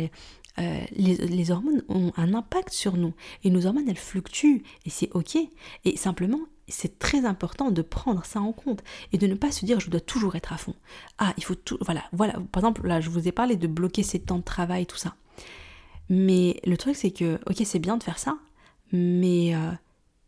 [0.59, 3.15] euh, les, les, hormones ont un impact sur nous.
[3.45, 4.63] Et nos hormones, elles fluctuent.
[4.85, 5.37] Et c'est OK.
[5.85, 8.83] Et simplement, c'est très important de prendre ça en compte
[9.13, 10.75] et de ne pas se dire je dois toujours être à fond.
[11.19, 11.79] Ah, il faut tout.
[11.81, 12.35] Voilà, voilà.
[12.53, 15.15] Par exemple, là, je vous ai parlé de bloquer ses temps de travail, tout ça.
[16.09, 18.39] Mais le truc, c'est que, ok, c'est bien de faire ça,
[18.93, 19.71] mais euh,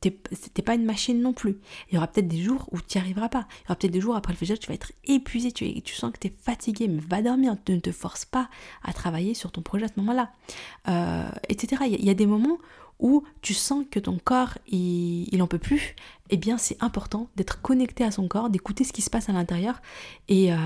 [0.00, 1.58] t'es pas une machine non plus.
[1.90, 3.46] Il y aura peut-être des jours où tu n'y arriveras pas.
[3.50, 5.94] Il y aura peut-être des jours après le fajr, tu vas être épuisé, tu, tu
[5.94, 8.48] sens que tu es fatigué, mais va dormir, ne te force pas
[8.82, 10.32] à travailler sur ton projet à ce moment-là,
[10.88, 11.82] euh, etc.
[11.86, 12.58] Il y, a des moments
[12.98, 15.94] où tu sens que ton corps, il, en peut plus,
[16.30, 19.32] eh bien c'est important d'être connecté à son corps, d'écouter ce qui se passe à
[19.32, 19.82] l'intérieur
[20.28, 20.56] et, euh,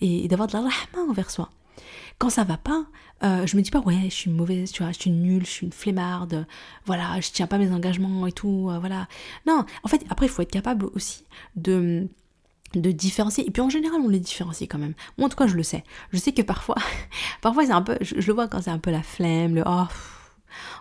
[0.00, 1.50] et d'avoir de la rahma envers soi.
[2.18, 2.84] Quand ça va pas,
[3.22, 5.50] euh, je me dis pas ouais, je suis mauvaise, tu vois, je suis nulle, je
[5.50, 6.46] suis une flemmarde,
[6.86, 9.08] voilà, je tiens pas mes engagements et tout, euh, voilà.
[9.46, 11.24] Non, en fait, après, il faut être capable aussi
[11.56, 12.08] de
[12.74, 13.46] de différencier.
[13.46, 14.94] Et puis en général on les différencie quand même.
[15.18, 15.84] Moi en tout cas je le sais.
[16.12, 16.76] Je sais que parfois
[17.40, 19.86] parfois c'est un peu je, le vois quand c'est un peu la flemme le oh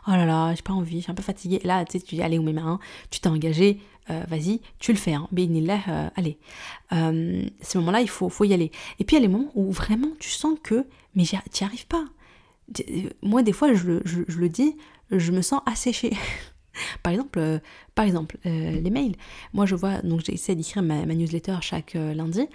[0.08, 2.40] oh là là j'ai pas envie je suis un peu fatiguée là tu dis allez
[2.40, 3.80] mes mains tu t'es engagé
[4.12, 6.40] euh, vas-y, tu le fais, hein, euh, allez.
[6.94, 8.72] Euh, ces moments-là, il faut, faut y aller.
[8.98, 11.68] Et puis il y a les moments où vraiment tu sens que, mais tu n'y
[11.68, 12.06] arrives pas.
[13.22, 14.76] Moi, des fois, je, le dis,
[15.12, 16.14] je me sens asséchée.
[17.04, 17.62] par exemple,
[17.94, 19.16] par exemple les mails.
[19.54, 22.48] Moi, je vois, donc j'essaie d'écrire ma, newsletter chaque lundi.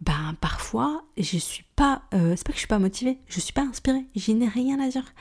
[0.00, 3.62] Ben parfois je suis pas c'est pas que je suis pas motivée je suis pas
[3.62, 5.12] inspirée je n'ai rien à dire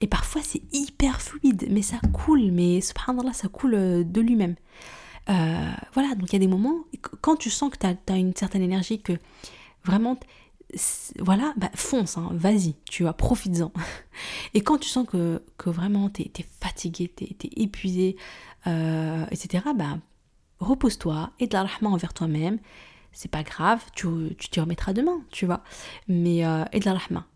[0.00, 4.56] et parfois, c'est hyper fluide, mais ça coule, mais subhanallah, ça coule euh, de lui-même.
[5.30, 6.84] Euh, voilà, donc il y a des moments,
[7.20, 9.14] quand tu sens que tu as, une certaine énergie, que
[9.84, 10.18] vraiment,
[11.18, 13.72] voilà, bah, fonce, hein, vas-y, tu vois, profites-en.
[14.54, 18.16] Et quand tu sens que, que vraiment tu es, fatigué, tu es, épuisé,
[18.66, 19.98] euh, etc., bah,
[20.60, 22.58] repose-toi, et de la rahma envers toi-même.
[23.16, 25.62] C'est pas grave, tu t'y remettras demain, tu vois.
[26.06, 26.38] Mais
[26.72, 27.26] et de la rahma.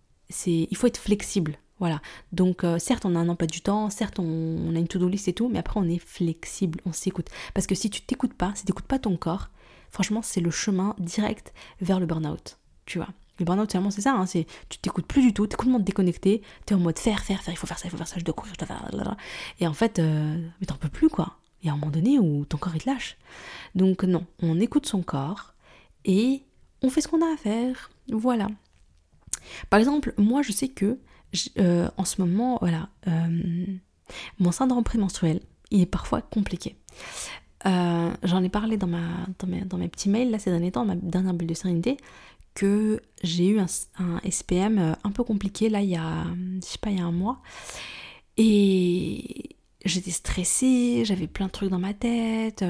[0.47, 2.03] Il faut être flexible voilà.
[2.33, 5.29] Donc, euh, certes, on a un emploi du temps, certes, on, a une to-do list
[5.29, 7.29] et tout, mais après, on est flexible, on s'écoute.
[7.55, 9.49] Parce que si tu t'écoutes pas, si tu n'écoutes pas ton corps,
[9.91, 12.59] franchement, c'est le chemin direct vers le burn-out.
[12.85, 13.09] Tu vois.
[13.39, 14.13] Le burn-out, vraiment, c'est ça.
[14.13, 16.99] Hein, c'est, tu t'écoutes plus du tout, tu es complètement déconnecté, tu es en mode
[16.99, 18.53] faire, faire, faire, il faut faire ça, il faut faire ça, je dois courir.
[19.59, 21.39] Et en fait, euh, mais t'en peux plus, quoi.
[21.63, 23.17] Il y a un moment donné où ton corps, il te lâche.
[23.75, 25.50] Donc, non, on écoute son corps
[26.05, 26.43] et
[26.83, 27.91] on fait ce qu'on a à faire.
[28.09, 28.49] Voilà.
[29.69, 30.99] Par exemple, moi, je sais que
[31.59, 33.67] euh, en ce moment, voilà, euh,
[34.39, 35.41] mon syndrome prémenstruel,
[35.71, 36.77] il est parfois compliqué.
[37.67, 40.97] Euh, j'en ai parlé dans, ma, dans, mes, petits mails là ces derniers temps, ma
[40.97, 41.99] dernière bulle de sérénité,
[42.55, 43.67] que j'ai eu un,
[44.29, 46.25] SPM un peu compliqué là il y a,
[46.63, 47.41] je sais pas, il y a un mois.
[48.37, 52.65] Et j'étais stressée, j'avais plein de trucs dans ma tête.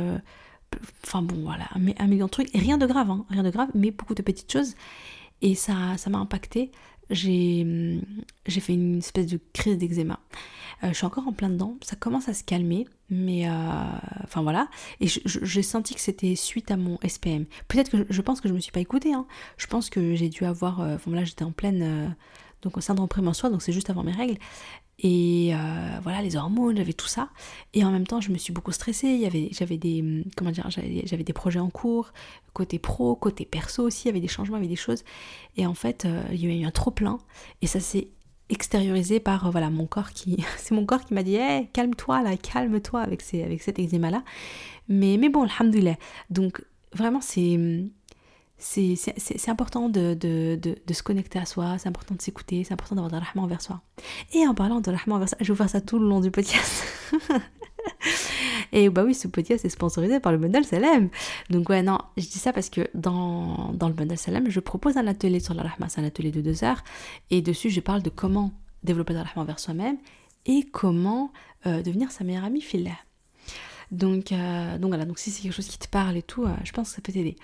[1.05, 2.51] Enfin bon, voilà, un, million de trucs.
[2.55, 4.75] Rien de grave, hein, rien de grave, mais beaucoup de petites choses.
[5.43, 6.71] Et ça ça m'a impacté
[7.13, 10.21] j'ai fait une espèce de crise d'eczéma.
[10.83, 13.53] Euh, je suis encore en plein dedans, ça commence à se calmer, mais euh,
[14.25, 14.69] enfin voilà.
[15.01, 17.47] Et j'ai senti que c'était suite à mon SPM.
[17.69, 19.13] Peut-être que je, pense que je me suis pas écoutée.
[19.13, 19.27] Hein.
[19.57, 22.17] Je pense que j'ai dû avoir, euh, enfin là j'étais en pleine
[22.63, 24.39] donc au syndrome prémenstruel, donc c'est juste avant mes règles.
[25.03, 27.31] Et euh, voilà, les hormones, j'avais tout ça.
[27.73, 29.19] Et en même temps, je me suis beaucoup stressée.
[29.53, 32.13] J'avais des, hum, comment dire, j'avais des projets en cours,
[32.53, 34.05] côté pro, côté perso aussi.
[34.05, 35.03] Il y avait des changements, il y avait des choses.
[35.57, 37.19] Et en fait, euh, il y a eu un trop plein.
[37.63, 38.09] Et ça s'est
[38.51, 42.23] extériorisé par euh, voilà mon corps qui, c'est mon corps qui m'a dit, hey, calme-toi
[42.23, 44.23] là, calme-toi avec ces, avec cet eczéma là.
[44.89, 45.97] Mais mais bon, alhamdoulilah.
[46.29, 47.89] Donc vraiment, c'est hum,
[48.61, 50.17] c'est important de,
[50.93, 53.81] se connecter à soi, c'est important de s'écouter, c'est important d'avoir de rahma envers soi.
[54.33, 56.21] Et en parlant de rahma envers soi, je vais vous faire ça tout le long
[56.21, 56.85] du podcast.
[58.73, 61.09] Et bah oui, ce podcast est sponsorisé par le Bundle Salem.
[61.49, 65.07] Donc ouais, non, je dis ça parce que dans, le Bundle Salem, je propose un
[65.07, 66.85] atelier sur la c'est un atelier de deux heures.
[67.31, 68.53] Et dessus, je parle de comment
[68.85, 69.97] développer de la rahma envers soi-même
[70.47, 71.33] et comment
[71.67, 73.05] euh, devenir sa meilleure amie filaire.
[73.91, 76.55] Donc, euh, donc voilà, donc si c'est quelque chose qui te parle et tout, euh,
[76.65, 77.37] je pense que ça peut t'aider.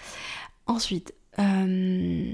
[0.67, 2.33] Ensuite, euh,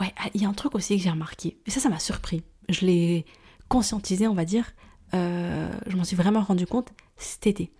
[0.00, 1.98] ouais, ah, il y a un truc aussi que j'ai remarqué, et ça, ça m'a
[1.98, 2.42] surpris.
[2.68, 3.26] Je l'ai
[3.68, 4.72] conscientisé, on va dire.
[5.14, 7.70] Euh, je m'en suis vraiment rendu compte cet été.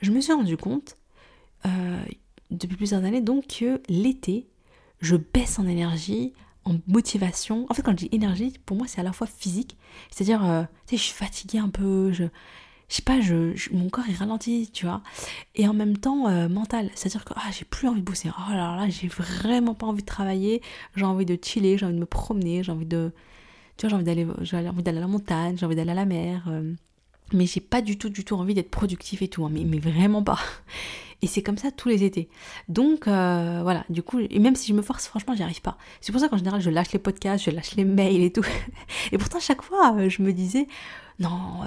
[0.00, 0.96] Je me suis rendu compte
[1.66, 2.02] euh,
[2.50, 4.48] depuis plusieurs années donc que l'été,
[5.00, 6.32] je baisse en énergie,
[6.64, 7.66] en motivation.
[7.68, 9.76] En fait, quand je dis énergie, pour moi, c'est à la fois physique,
[10.10, 10.40] c'est-à-dire,
[10.86, 12.24] tu sais, je suis fatiguée un peu, je,
[12.92, 15.00] je sais pas, je, mon corps est ralenti, tu vois.
[15.54, 16.90] Et en même temps, euh, mental.
[16.94, 18.28] C'est-à-dire que ah, j'ai plus envie de bosser.
[18.36, 20.60] Oh là là, j'ai vraiment pas envie de travailler.
[20.94, 23.10] J'ai envie de chiller, j'ai envie de me promener, j'ai envie de.
[23.78, 26.44] Tu vois, j'ai envie d'aller, à la montagne, j'ai envie d'aller à la mer.
[26.48, 26.74] Euh.
[27.32, 29.46] mais j'ai pas du tout, du tout envie d'être productif et tout.
[29.46, 30.38] Hein, mais, mais vraiment pas.
[31.22, 32.28] Et c'est comme ça tous les étés.
[32.68, 35.78] Donc euh, voilà, du coup, et même si je me force, franchement, j'y arrive pas.
[36.02, 38.44] C'est pour ça qu'en général, je lâche les podcasts, je lâche les mails et tout.
[39.12, 40.66] Et pourtant, chaque fois, je me disais,
[41.20, 41.62] non,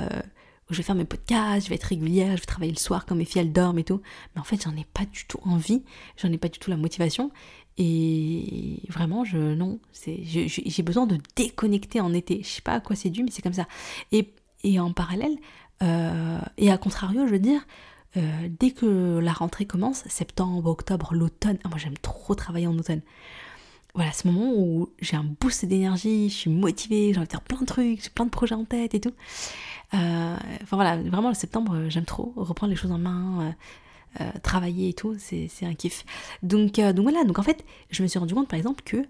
[0.69, 3.15] je vais faire mes podcasts, je vais être régulière, je vais travailler le soir quand
[3.15, 4.01] mes filles elles dorment et tout.
[4.33, 5.83] Mais en fait, j'en ai pas du tout envie,
[6.17, 7.31] j'en ai pas du tout la motivation.
[7.77, 12.41] Et vraiment, je non, j'ai besoin de déconnecter en été.
[12.41, 13.67] Je sais pas à quoi c'est dû, mais c'est comme ça.
[14.11, 14.33] Et,
[14.79, 15.37] en parallèle,
[15.81, 17.61] et à contrario, je veux dire,
[18.15, 23.01] dès que la rentrée commence, septembre, octobre, l'automne, ah, moi j'aime trop travailler en automne
[23.95, 27.41] voilà, ce moment où j'ai un boost d'énergie, je suis motivée, j'ai envie de faire
[27.41, 29.13] plein de trucs, j'ai plein de projets en tête et tout.
[29.93, 33.55] Euh, enfin voilà, vraiment le septembre, euh, j'aime trop reprendre les choses en main,
[34.19, 36.03] euh, travailler et tout, c'est un kiff.
[36.43, 39.05] Donc, donc voilà, donc en fait, je me suis rendu compte par exemple que,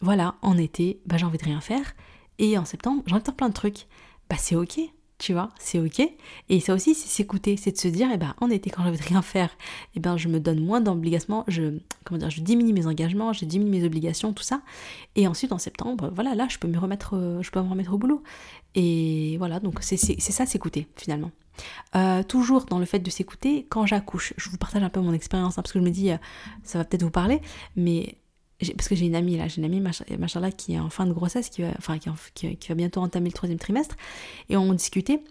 [0.00, 1.94] voilà, en été, bah, j'ai envie de rien faire,
[2.38, 3.86] et en septembre, j'ai envie de faire plein de trucs.
[4.30, 4.80] Bah c'est ok,
[5.20, 6.00] tu vois, c'est ok.
[6.48, 8.90] Et ça aussi, c'est s'écouter, c'est de se dire, eh ben, en été, quand je
[8.90, 9.50] de rien faire,
[9.94, 13.44] eh ben, je me donne moins d'obligations, je, comment dire, je diminue mes engagements, je
[13.44, 14.62] diminue mes obligations, tout ça.
[15.16, 17.92] Et ensuite, en septembre, voilà, là, je peux me remettre, euh, je peux me remettre
[17.92, 18.22] au boulot.
[18.74, 21.32] Et voilà, donc c'est ça, s'écouter, finalement.
[21.96, 25.12] Euh, toujours dans le fait de s'écouter, quand j'accouche, je vous partage un peu mon
[25.12, 26.16] expérience, hein, parce que je me dis, euh,
[26.62, 27.42] ça va peut-être vous parler,
[27.76, 28.16] mais
[28.76, 30.04] parce que j'ai une amie là, j'ai une amie machin
[30.56, 33.96] qui est en fin de grossesse, qui va, bientôt entamer le troisième trimestre,
[34.48, 35.22] et on discutait.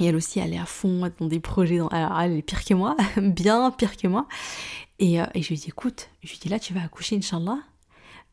[0.00, 1.80] Et elle aussi, elle est à fond dans des projets.
[1.90, 4.28] alors, elle est pire que moi, bien pire que moi.
[5.00, 7.58] Et, euh, et, je lui dis, écoute, je lui dis là, tu vas accoucher, Inch'Allah.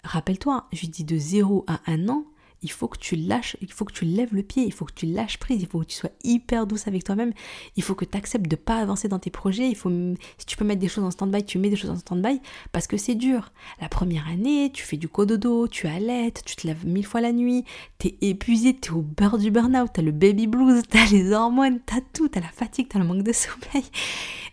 [0.03, 2.25] Rappelle-toi, je lui dis de 0 à 1 an,
[2.65, 4.93] il faut que tu lâches, il faut que tu lèves le pied, il faut que
[4.93, 7.31] tu lâches prise, il faut que tu sois hyper douce avec toi-même,
[7.75, 9.91] il faut que tu acceptes de pas avancer dans tes projets, il faut
[10.39, 12.41] si tu peux mettre des choses en stand-by, tu mets des choses en stand-by
[12.71, 13.51] parce que c'est dur.
[13.79, 17.31] La première année, tu fais du cododo, tu allaites, tu te lèves mille fois la
[17.31, 17.65] nuit,
[17.99, 22.01] t'es épuisé, t'es au beurre du burn-out, t'as le baby blues, t'as les hormones, t'as
[22.13, 23.85] tout, t'as la fatigue, t'as le manque de sommeil.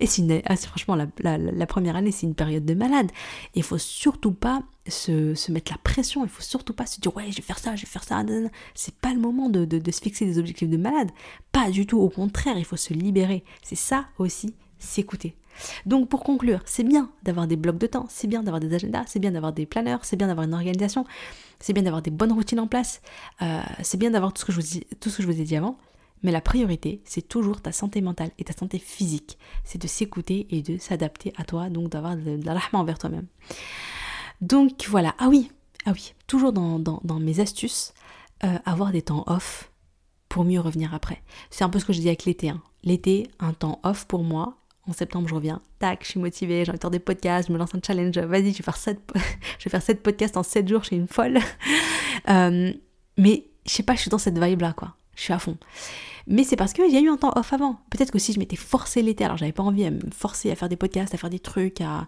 [0.01, 3.11] Et c'est ah, franchement la, la première année, c'est une période de malade.
[3.55, 7.31] Il faut surtout pas se, mettre la pression, il faut surtout pas se dire ouais
[7.31, 8.23] je vais faire ça, je vais faire ça,
[8.75, 11.11] c'est pas le moment de, se fixer des objectifs de malade,
[11.53, 15.37] pas du tout, au contraire, il faut se libérer, c'est ça aussi, s'écouter.
[15.87, 19.05] Donc pour conclure, c'est bien d'avoir des blocs de temps, c'est bien d'avoir des agendas,
[19.07, 21.05] c'est bien d'avoir des planeurs, c'est bien d'avoir une organisation,
[21.61, 23.03] c'est bien d'avoir des bonnes routines en place,
[23.43, 25.45] euh, c'est bien d'avoir tout, ce que je vous tout ce que je vous ai
[25.45, 25.77] dit avant,
[26.23, 29.39] mais la priorité, c'est toujours ta santé mentale et ta santé physique.
[29.65, 33.27] C'est de s'écouter et de s'adapter à toi, donc d'avoir de, de envers toi-même.
[34.43, 35.51] Donc voilà, ah oui,
[35.87, 37.95] ah oui, toujours dans, mes astuces,
[38.45, 39.71] euh, avoir des temps off
[40.29, 41.23] pour mieux revenir après.
[41.49, 42.51] C'est un peu ce que je dis avec l'été.
[42.51, 42.61] Hein.
[42.83, 44.59] L'été, un temps off pour moi.
[44.89, 45.63] En septembre, je reviens.
[45.79, 48.19] Tac, je suis motivée, j'ai envie de faire des podcasts, je me lance un challenge.
[48.19, 49.01] Vas-y, je vais faire 7,
[49.59, 51.39] je vais faire 7 podcasts en 7 jours, je suis une folle.
[52.29, 52.73] Euh,
[53.19, 54.95] mais je sais pas, je suis dans cette vibe-là, quoi.
[55.17, 55.57] Je suis à fond.
[56.29, 57.81] Mais c'est parce y a eu un temps off avant.
[57.91, 60.55] Peut-être que si je m'étais forcé l'été, alors j'avais pas envie à me forcer à
[60.55, 62.07] faire des podcasts, à faire des trucs, à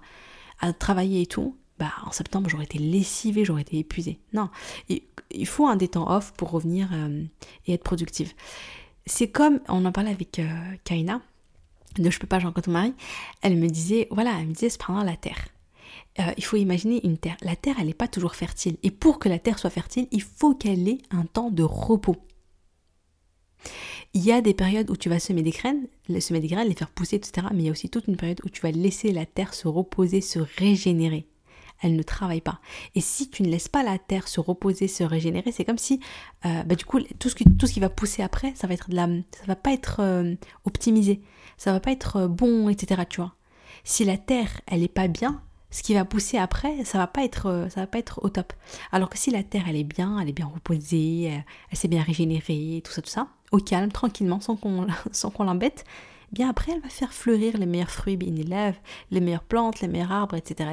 [0.78, 4.20] travailler et tout, bah, en septembre, j'aurais été lessivée, j'aurais été épuisée.
[4.32, 4.48] Non,
[4.88, 7.24] il faut un des temps off pour revenir euh,
[7.66, 8.32] et être productive.
[9.06, 10.46] C'est comme, on en parlait avec euh,
[10.84, 11.20] Kaina,
[11.98, 12.94] de Je peux pas, Jean-Claude Marie,
[13.42, 15.48] elle me disait, voilà, elle me disait, cependant, la terre.
[16.20, 17.36] Euh, il faut imaginer une terre.
[17.42, 18.76] La terre, elle n'est pas toujours fertile.
[18.84, 22.16] Et pour que la terre soit fertile, il faut qu'elle ait un temps de repos.
[24.12, 25.88] Il y a des périodes où tu vas semer des graines,
[26.20, 27.48] semer des graines, les faire pousser, etc.
[27.52, 29.66] Mais il y a aussi toute une période où tu vas laisser la terre se
[29.66, 31.26] reposer, se régénérer
[31.84, 32.60] elle ne travaille pas.
[32.94, 36.00] Et si tu ne laisses pas la terre se reposer, se régénérer, c'est comme si,
[36.46, 38.72] euh, bah, du coup, tout ce, qui, tout ce qui va pousser après, ça va
[38.72, 41.20] être de la, ça va pas être euh, optimisé,
[41.58, 43.02] ça va pas être euh, bon, etc.
[43.08, 43.34] Tu vois.
[43.84, 47.22] Si la terre, elle est pas bien, ce qui va pousser après, ça va pas
[47.22, 48.54] être, ça va pas être au top.
[48.90, 51.24] Alors que si la terre, elle est bien, elle est bien reposée,
[51.70, 55.44] elle, s'est bien régénérée, tout ça, tout ça, au calme, tranquillement, sans qu'on, sans qu'on
[55.44, 55.84] l'embête,
[56.32, 58.76] bien après elle va faire fleurir les meilleurs fruits élève,
[59.10, 60.70] les meilleures plantes, les meilleurs arbres, etc..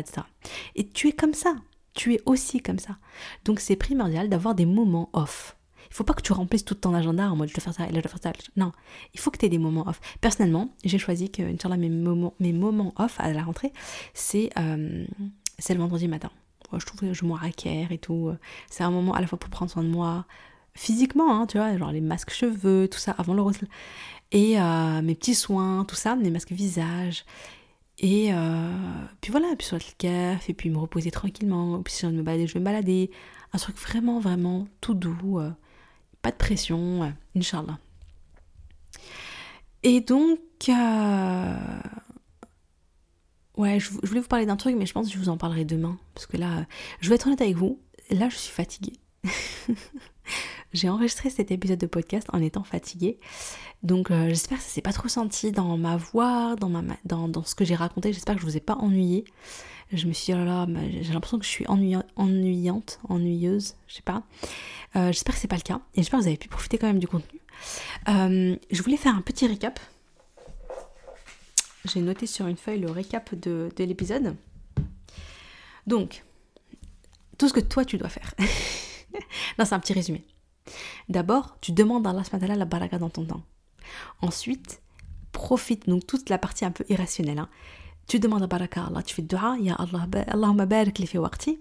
[0.76, 1.56] Et tu es comme ça,
[1.94, 2.98] tu es aussi comme ça.
[3.46, 5.58] Donc c'est primordial d'avoir des moments off.
[5.90, 7.86] Il faut pas que tu remplisses tout ton agenda en mode je dois faire ça,
[7.88, 8.32] je dois faire ça.
[8.56, 8.72] Non,
[9.14, 10.00] il faut que tu aies des moments off.
[10.22, 13.74] Personnellement, j'ai choisi que mes moments, mes moments off à la rentrée,
[14.14, 15.06] c'est euh,
[15.70, 16.32] le vendredi matin.
[16.72, 18.32] Je trouve que je me raquère et tout.
[18.70, 20.26] C'est un moment à la fois pour prendre soin de moi,
[20.74, 23.58] physiquement, hein, tu vois, genre les masques cheveux, tout ça avant le rose
[24.32, 27.26] et euh, mes petits soins, tout ça, mes masques visage.
[28.00, 31.82] Et euh, puis voilà, puis sur le café, et puis me reposer tranquillement.
[31.84, 33.12] Puis si je me balader, je vais me balader.
[33.54, 35.40] Un truc vraiment, vraiment tout doux.
[35.40, 35.52] Euh,
[36.22, 37.80] pas de pression, Inch'Allah.
[39.84, 40.40] Et donc,
[43.58, 45.38] ouais, je, je, voulais vous parler d'un truc, mais je pense que je vous en
[45.38, 45.98] parlerai demain.
[46.14, 46.66] Parce que là,
[47.02, 47.80] je vais être honnête avec vous,
[48.12, 48.94] là, je suis fatiguée.
[50.74, 53.20] J'ai enregistré cet épisode de podcast en étant fatiguée.
[53.84, 57.28] Donc euh, j'espère que ça s'est pas trop senti dans ma voix, dans, ma, dans,
[57.28, 58.14] dans ce que j'ai raconté.
[58.14, 59.26] J'espère que je vous ai pas ennuyé.
[59.92, 60.68] Je me suis dit, oh là là,
[61.02, 64.24] j'ai l'impression que je suis ennuyante, ennuyeuse, je sais pas.
[64.96, 65.82] Euh, j'espère que c'est pas le cas.
[65.96, 67.42] Et j'espère que vous avez pu profiter quand même du contenu.
[68.08, 69.80] Euh, je voulais faire un petit récap.
[71.86, 74.36] J'ai noté sur une feuille le récap de, de l'épisode.
[75.88, 76.24] Donc,
[77.38, 78.34] tout ce que toi tu dois faire.
[79.60, 80.24] non, c'est un petit résumé.
[81.10, 83.44] D'abord, tu demandes à Allah la baraka dans ton temps.
[84.22, 84.82] Ensuite,
[85.32, 87.40] profite, donc toute la partie un peu irrationnelle.
[87.40, 87.50] Hein.
[88.08, 91.60] Tu demandes à baraka Allah, tu fais dua, ya Allah, Allahumma barik li fi waqti.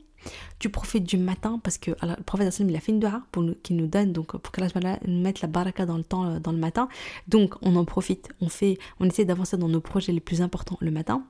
[0.59, 3.75] Tu profites du matin parce que le prophète il a fait une dua pour qui
[3.75, 6.53] nous donne donc pour que Allah nous mette la baraka dans le temps euh, dans
[6.53, 6.89] le matin.
[7.29, 10.79] Donc on en profite, on fait on essaie d'avancer dans nos projets les plus importants
[10.81, 11.25] le matin.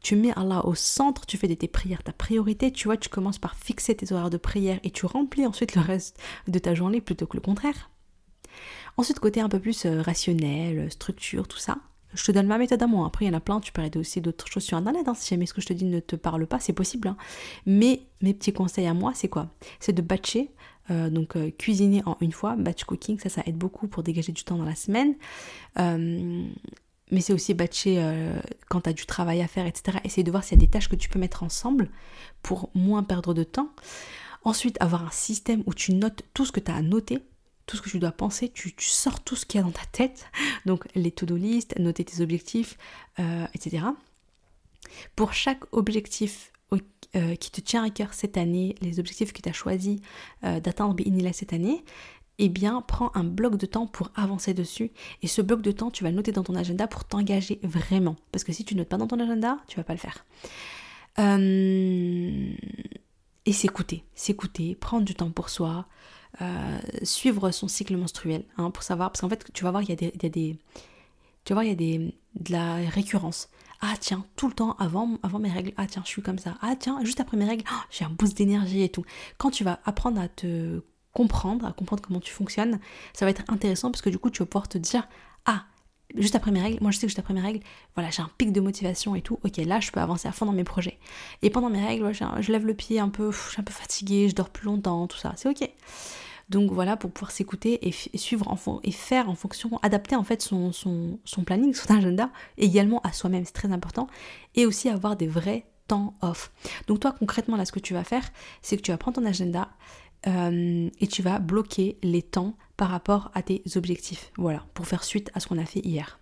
[0.00, 3.08] Tu mets Allah au centre, tu fais de tes prières ta priorité, tu vois, tu
[3.08, 6.74] commences par fixer tes horaires de prière et tu remplis ensuite le reste de ta
[6.74, 7.90] journée plutôt que le contraire.
[8.96, 11.78] Ensuite, côté un peu plus euh, rationnel, structure, tout ça,
[12.14, 13.06] je te donne ma méthode à moi.
[13.06, 15.08] Après, il y en a plein, tu peux aider aussi d'autres choses sur Internet.
[15.08, 15.14] Hein.
[15.14, 17.08] Si jamais ce que je te dis ne te parle pas, c'est possible.
[17.08, 17.16] Hein.
[17.66, 19.50] Mais mes petits conseils à moi, c'est quoi?
[19.80, 20.50] C'est de batcher,
[20.90, 22.56] euh, donc euh, cuisiner en une fois.
[22.56, 25.14] Batch cooking, ça, ça aide beaucoup pour dégager du temps dans la semaine.
[25.78, 26.46] Euh,
[27.10, 28.04] mais c'est aussi batcher
[28.68, 29.96] quand tu as du travail à faire, etc.
[30.04, 31.88] Essayer de voir s'il y a des tâches que tu peux mettre ensemble
[32.42, 33.70] pour moins perdre de temps.
[34.44, 37.20] Ensuite, avoir un système où tu notes tout ce que tu as à noter
[37.68, 39.84] tout ce que tu dois penser, tu, sors tout ce qu'il y a dans ta
[39.92, 40.26] tête,
[40.66, 42.76] donc les to-do list, noter tes objectifs,
[43.20, 43.84] euh, etc.
[45.14, 46.50] Pour chaque objectif
[47.16, 50.00] euh, qui te tient à cœur cette année, les objectifs que tu as choisi
[50.44, 51.84] euh, d'atteindre Binila cette année,
[52.38, 54.90] eh bien, prends un bloc de temps pour avancer dessus.
[55.22, 58.16] Et ce bloc de temps, tu vas le noter dans ton agenda pour t'engager vraiment.
[58.32, 60.24] Parce que si tu notes pas dans ton agenda, tu vas pas le faire.
[63.44, 65.86] Et s'écouter, s'écouter, prendre du temps pour soi,
[66.42, 69.88] euh, suivre son cycle menstruel hein, pour savoir parce qu'en fait tu vas voir il
[69.88, 70.58] y a des,
[71.44, 73.48] tu vas voir il y a des de la récurrence.
[73.80, 76.56] Ah tiens tout le temps avant avant mes règles ah tiens je suis comme ça.
[76.62, 79.04] Ah tiens juste après mes règles oh, j'ai un boost d'énergie et tout.
[79.38, 80.80] Quand tu vas apprendre à te
[81.12, 82.78] comprendre à comprendre comment tu fonctionnes
[83.12, 85.08] ça va être intéressant parce que du coup tu vas pouvoir te dire
[85.46, 85.64] ah
[86.14, 87.60] juste après mes règles, moi je sais que juste après mes règles,
[87.94, 90.46] voilà, j'ai un pic de motivation et tout, ok, là je peux avancer à fond
[90.46, 90.98] dans mes projets.
[91.42, 94.28] Et pendant mes règles, je lève le pied un peu, je suis un peu fatiguée,
[94.28, 95.68] je dors plus longtemps, tout ça, c'est ok.
[96.48, 100.40] Donc voilà, pour pouvoir s'écouter et, suivre en et faire en fonction, adapter en fait
[100.40, 100.72] son,
[101.44, 104.08] planning, son agenda, également à soi-même, c'est très important,
[104.54, 106.52] et aussi avoir des vrais temps off.
[106.86, 108.28] Donc toi concrètement là ce que tu vas faire,
[108.62, 109.68] c'est que tu vas prendre ton agenda
[110.26, 114.30] euh, et tu vas bloquer les temps par rapport à tes objectifs.
[114.36, 116.18] Voilà, pour faire suite à ce qu'on a fait hier.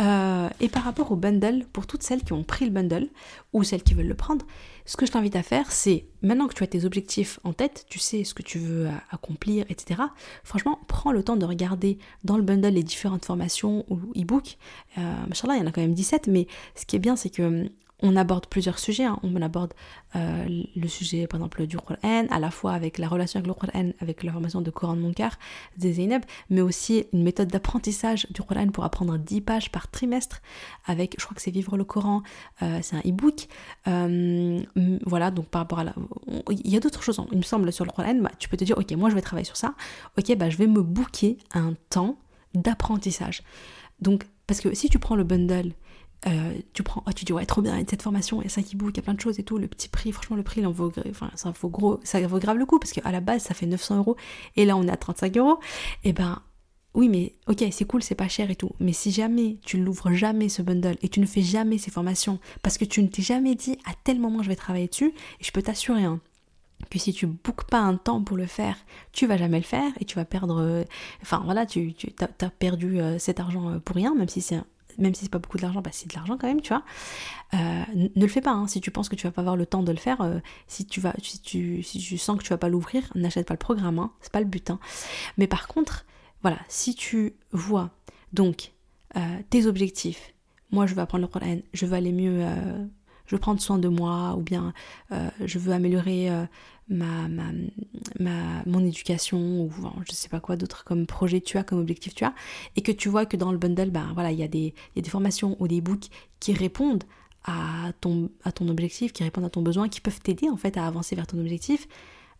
[0.00, 3.08] Euh, et par rapport au bundle, pour toutes celles qui ont pris le bundle
[3.52, 4.46] ou celles qui veulent le prendre,
[4.86, 7.86] ce que je t'invite à faire, c'est maintenant que tu as tes objectifs en tête,
[7.88, 10.02] tu sais ce que tu veux accomplir, etc.
[10.42, 14.56] Franchement, prends le temps de regarder dans le bundle les différentes formations ou e-books.
[14.98, 17.70] Euh, il y en a quand même 17, mais ce qui est bien, c'est que
[18.02, 19.04] on aborde plusieurs sujets.
[19.04, 19.18] Hein.
[19.22, 19.74] On aborde
[20.16, 23.54] euh, le sujet, par exemple, du Qur'an, à la fois avec la relation avec le
[23.54, 25.38] Qur'an, avec la formation de Coran de Monkar,
[25.78, 25.90] de
[26.50, 30.40] mais aussi une méthode d'apprentissage du Qur'an pour apprendre 10 pages par trimestre,
[30.86, 32.22] avec, je crois que c'est Vivre le Coran,
[32.62, 33.48] euh, c'est un e-book.
[33.88, 34.60] Euh,
[35.04, 35.94] voilà, donc par rapport à la...
[36.50, 37.26] Il y a d'autres choses, hein.
[37.32, 39.20] il me semble, sur le Qur'an, bah, tu peux te dire, ok, moi je vais
[39.20, 39.74] travailler sur ça,
[40.18, 42.16] ok, bah je vais me booker un temps
[42.54, 43.42] d'apprentissage.
[44.00, 45.72] Donc, parce que si tu prends le bundle
[46.26, 48.74] euh, tu prends, oh, tu dis ouais trop bien, cette formation, il y a 5
[48.74, 50.60] e-books, il y a plein de choses et tout, le petit prix, franchement le prix
[50.60, 50.92] il en vaut,
[51.34, 53.96] ça vaut gros, ça vaut grave le coup parce qu'à la base ça fait 900
[53.96, 54.16] euros
[54.56, 55.58] et là on est à 35 euros,
[56.04, 56.42] et ben
[56.92, 60.12] oui mais ok c'est cool, c'est pas cher et tout, mais si jamais tu l'ouvres
[60.12, 63.22] jamais ce bundle et tu ne fais jamais ces formations parce que tu ne t'es
[63.22, 66.20] jamais dit à tel moment je vais travailler dessus, et je peux t'assurer hein,
[66.90, 68.76] que si tu bookes pas un temps pour le faire,
[69.12, 70.60] tu vas jamais le faire et tu vas perdre.
[70.60, 70.82] Euh,
[71.20, 74.60] enfin voilà, tu, tu as, perdu euh, cet argent pour rien, même si c'est
[74.98, 76.82] même si c'est pas beaucoup d'argent, bah c'est de l'argent quand même, tu vois.
[77.54, 78.66] Euh, ne le fais pas, hein.
[78.66, 80.86] si tu penses que tu vas pas avoir le temps de le faire, euh, si
[80.86, 83.58] tu vas, si tu, si tu sens que tu vas pas l'ouvrir, n'achète pas le
[83.58, 84.12] programme, hein.
[84.20, 84.70] c'est pas le but.
[84.70, 84.78] Hein.
[85.38, 86.04] Mais par contre,
[86.42, 87.90] voilà, si tu vois
[88.32, 88.72] donc
[89.16, 89.20] euh,
[89.50, 90.32] tes objectifs,
[90.70, 92.44] moi je veux apprendre le Coran, je veux aller mieux
[93.26, 94.72] je veux prendre soin de moi ou bien
[95.10, 96.30] je veux améliorer
[96.90, 97.52] euh, ma,
[98.18, 99.70] ma, mon éducation ou
[100.08, 102.34] je sais pas quoi d'autre comme projet tu as, comme objectif tu as,
[102.76, 104.98] et que tu vois que dans le bundle, ben voilà, il y, a des, y
[104.98, 106.08] a des formations ou des books
[106.40, 107.04] qui répondent
[107.44, 110.76] à ton, à ton objectif, qui répondent à ton besoin, qui peuvent t'aider en fait
[110.76, 111.88] à avancer vers ton objectif,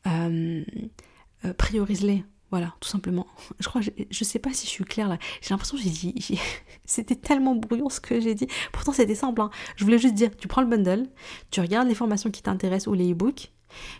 [0.06, 0.64] euh,
[1.56, 3.26] priorise-les voilà, tout simplement.
[3.60, 5.18] Je crois, je, je sais pas si je suis claire là.
[5.40, 6.40] J'ai l'impression que j'ai dit,
[6.84, 8.48] c'était tellement brouillon ce que j'ai dit.
[8.72, 9.40] Pourtant c'était simple.
[9.40, 9.50] Hein.
[9.76, 11.06] Je voulais juste dire, tu prends le bundle,
[11.50, 13.52] tu regardes les formations qui t'intéressent ou les e-books,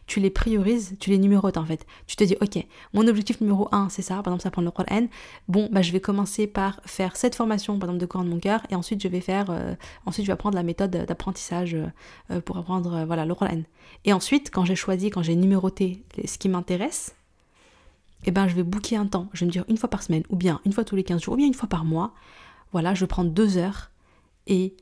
[0.06, 1.86] tu les priorises, tu les numérotes en fait.
[2.06, 4.70] Tu te dis, ok, mon objectif numéro 1 c'est ça, par exemple ça prend le
[4.70, 5.06] Coran.
[5.48, 8.38] Bon, bah je vais commencer par faire cette formation, par exemple de Coran de mon
[8.38, 9.74] cœur, et ensuite je vais faire, euh,
[10.06, 11.76] ensuite je vais apprendre la méthode d'apprentissage
[12.30, 13.62] euh, pour apprendre euh, voilà le Coran.
[14.04, 17.14] Et ensuite, quand j'ai choisi, quand j'ai numéroté ce qui m'intéresse,
[18.26, 19.28] eh ben je vais booker un temps.
[19.32, 21.22] Je vais me dire une fois par semaine, ou bien une fois tous les 15
[21.22, 22.12] jours, ou bien une fois par mois.
[22.72, 23.90] Voilà, je prends deux heures
[24.46, 24.76] et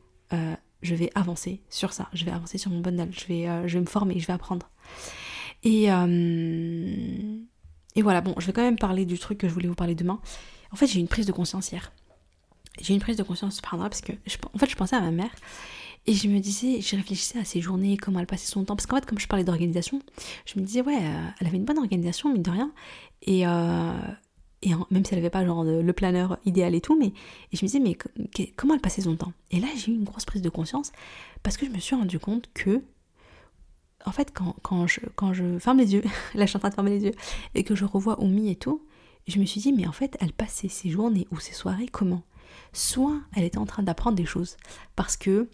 [0.82, 2.08] je vais avancer sur ça.
[2.12, 3.08] Je vais avancer sur mon bundle.
[3.12, 4.68] Je vais, euh, je vais me former, je vais apprendre.
[5.64, 7.38] Et, euh,
[7.96, 9.94] et voilà, bon, je vais quand même parler du truc que je voulais vous parler
[9.94, 10.20] demain.
[10.70, 11.92] En fait, j'ai une prise de conscience hier.
[12.80, 15.30] j'ai une prise de conscience par parce que en fait je pensais à ma mère
[16.06, 18.76] et je me disais, je réfléchissais à ses journées, comment elle passait son temps.
[18.76, 20.00] Parce qu'en fait, comme je parlais d'organisation,
[20.46, 22.72] je me disais, ouais, euh, elle avait une bonne organisation, mine de rien.
[23.22, 23.44] Et,
[24.62, 27.64] et même si elle n'avait pas genre le planeur idéal et tout, mais et je
[27.64, 27.96] me disais, mais
[28.56, 29.32] comment elle passait son temps?
[29.50, 30.90] Et là, j'ai eu une grosse prise de conscience
[31.42, 32.82] parce que je me suis rendu compte que,
[34.04, 36.02] en fait, quand, quand, je, quand je ferme les yeux,
[36.34, 37.14] là je suis en train de fermer les yeux,
[37.54, 38.84] et que je revois Omi et tout,
[39.28, 42.22] je me suis dit, mais en fait, elle passait ses journées ou ses soirées comment?
[42.72, 44.56] Soit elle était en train d'apprendre des choses,
[44.96, 45.48] parce que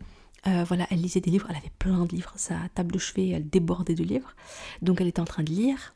[0.46, 3.30] euh, voilà, elle lisait des livres, elle avait plein de livres, sa table de chevet,
[3.30, 4.34] elle débordait de livres,
[4.82, 5.94] donc elle était en train de lire.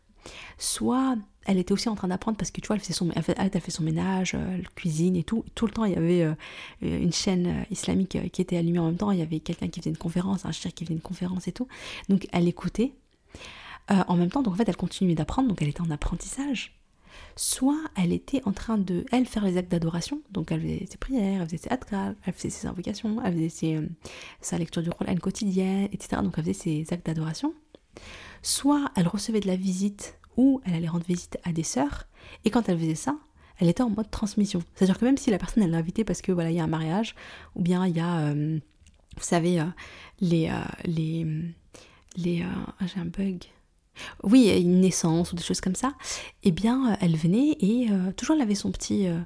[0.59, 1.17] Soit
[1.49, 3.71] elle était aussi en train d'apprendre parce que tu vois, elle, faisait son, elle, fait,
[3.71, 5.45] son ménage, euh, cuisine et tout.
[5.55, 6.35] Tout le temps, il y avait euh,
[6.83, 9.11] une chaîne islamique qui était allumée en même temps.
[9.11, 11.53] Il y avait quelqu'un qui faisait une conférence, un chien qui faisait une conférence et
[11.53, 11.67] tout.
[12.09, 12.93] Donc elle écoutait
[13.89, 14.43] en même temps.
[14.43, 15.49] Donc en fait, elle continuait d'apprendre.
[15.49, 16.79] Donc elle était en apprentissage
[17.37, 20.99] soit elle était en train de, elle, faire les actes d'adoration, donc elle faisait ses
[20.99, 23.89] prières, elle faisait ses adkar, elle faisait ses invocations, elle faisait euh,
[24.41, 26.21] sa lecture du Coran quotidienne, etc.
[26.23, 27.55] Donc elle faisait ses actes d'adoration.
[28.43, 32.07] Soit elle recevait de la visite ou elle allait rendre visite à des sœurs,
[32.47, 33.17] et quand elle faisait ça,
[33.59, 34.63] elle était en mode transmission.
[34.75, 36.65] C'est-à-dire que même si la personne elle l'a invitée parce que voilà, il y a
[36.65, 37.15] un mariage,
[37.57, 38.59] ou bien il y a, euh,
[39.17, 39.65] vous savez, euh,
[40.21, 40.51] les,
[40.87, 41.27] les,
[42.17, 43.45] les, ah, j'ai un bug,
[44.23, 45.95] oui, une naissance ou des choses comme ça,
[46.43, 49.09] eh bien, euh, elle venait et euh, toujours elle avait son petit...
[49.09, 49.21] Euh,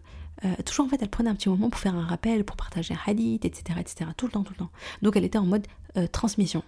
[0.67, 3.11] toujours en fait, elle prenait un petit moment pour faire un rappel, pour partager un
[3.11, 4.71] hadith, etc., etc., tout le temps, tout le temps.
[5.01, 5.69] Donc elle était en mode
[6.11, 6.65] transmission.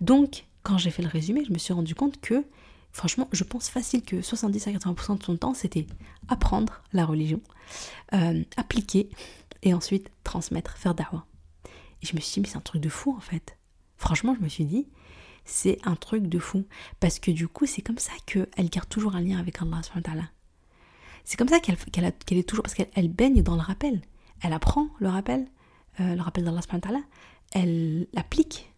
[0.00, 2.44] Donc, quand j'ai fait le résumé, je me suis rendu compte que,
[2.92, 5.86] franchement, je pense facile que 70 à 80% de son temps, c'était
[6.28, 7.40] apprendre la religion,
[8.56, 9.08] appliquer
[9.62, 11.26] et ensuite transmettre, faire dawa.
[12.02, 13.56] Et je me suis dit, mais c'est un truc de fou en fait.
[13.96, 14.88] Franchement, je me suis dit,
[15.44, 16.64] c'est un truc de fou.
[17.00, 20.30] Parce que du coup, c'est comme ça qu'elle garde toujours un lien avec Allah.
[21.24, 21.76] C'est comme ça qu'elle
[22.38, 24.02] est toujours, parce qu'elle baigne dans le rappel.
[24.40, 25.46] Elle apprend le rappel,
[26.00, 27.00] euh, le rappel d'Allah,
[27.52, 28.72] elle l'applique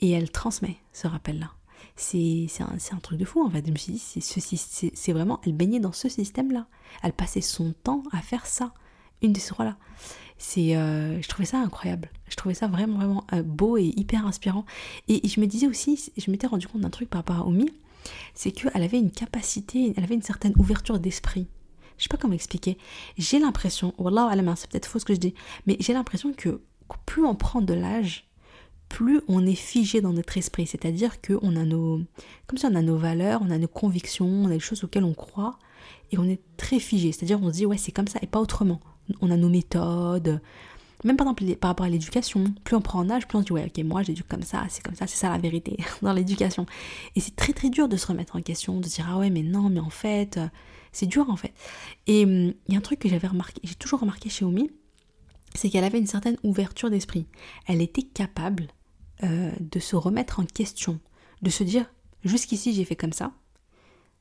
[0.00, 1.52] et elle transmet ce rappel-là.
[1.96, 3.64] C'est un, un, truc de fou en fait.
[3.66, 6.66] Je me suis dit, c'est vraiment, elle baignait dans ce système-là.
[7.02, 8.72] Elle passait son temps à faire ça,
[9.20, 9.76] une de ces trois-là.
[10.58, 12.10] Euh, je trouvais ça incroyable.
[12.28, 14.64] Je trouvais ça vraiment, vraiment euh, beau et hyper inspirant.
[15.08, 17.70] Et, je me disais aussi, je m'étais rendu compte d'un truc par rapport à Omi,
[18.34, 21.46] c'est qu'elle avait une capacité, elle avait une certaine ouverture d'esprit.
[21.98, 22.78] Je sais pas comment expliquer.
[23.16, 25.34] J'ai l'impression, Wallah, c'est peut-être faux ce que je dis,
[25.66, 26.60] mais j'ai l'impression que
[27.06, 28.28] plus on prend de l'âge,
[28.92, 30.66] plus on est figé dans notre esprit.
[30.66, 32.00] C'est-à-dire qu'on a nos.
[32.46, 35.14] Comme on a nos valeurs, on a nos convictions, on a les choses auxquelles on
[35.14, 35.58] croit,
[36.10, 37.10] et on est très figé.
[37.12, 38.80] C'est-à-dire on se dit, ouais, c'est comme ça et pas autrement
[39.20, 40.40] on a nos méthodes.
[41.04, 43.46] Même par exemple par rapport à l'éducation, plus on prend en âge, plus on se
[43.46, 46.12] dit ouais ok moi j'éduque comme ça, c'est comme ça, c'est ça la vérité dans
[46.12, 46.64] l'éducation.
[47.16, 49.30] Et c'est très très dur de se remettre en question, de se dire ah ouais
[49.30, 50.38] mais non mais en fait
[50.92, 51.52] c'est dur en fait.
[52.06, 54.70] Et hum, il y a un truc que j'avais remarqué, j'ai toujours remarqué chez Omi,
[55.54, 57.26] c'est qu'elle avait une certaine ouverture d'esprit.
[57.66, 58.68] Elle était capable
[59.22, 61.00] euh, de se remettre en question,
[61.42, 61.92] de se dire
[62.24, 63.32] jusqu'ici j'ai fait comme ça,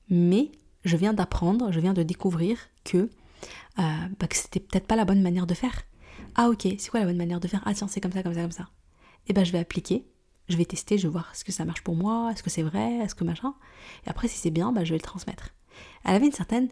[0.09, 0.51] mais
[0.83, 3.09] je viens d'apprendre, je viens de découvrir que
[3.79, 5.83] euh, bah, que c'était peut-être pas la bonne manière de faire.
[6.35, 7.61] Ah ok, c'est quoi la bonne manière de faire?
[7.65, 8.69] Ah tiens, c'est comme ça, comme ça, comme ça.
[9.27, 10.05] Et eh ben je vais appliquer,
[10.49, 12.63] je vais tester, je vais voir est-ce que ça marche pour moi, est-ce que c'est
[12.63, 13.53] vrai, est-ce que machin.
[14.05, 15.49] Et après si c'est bien, bah, je vais le transmettre.
[16.05, 16.69] Elle avait une certaine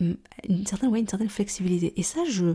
[0.00, 1.92] une certaine, ouais, une certaine flexibilité.
[1.96, 2.54] Et ça, je,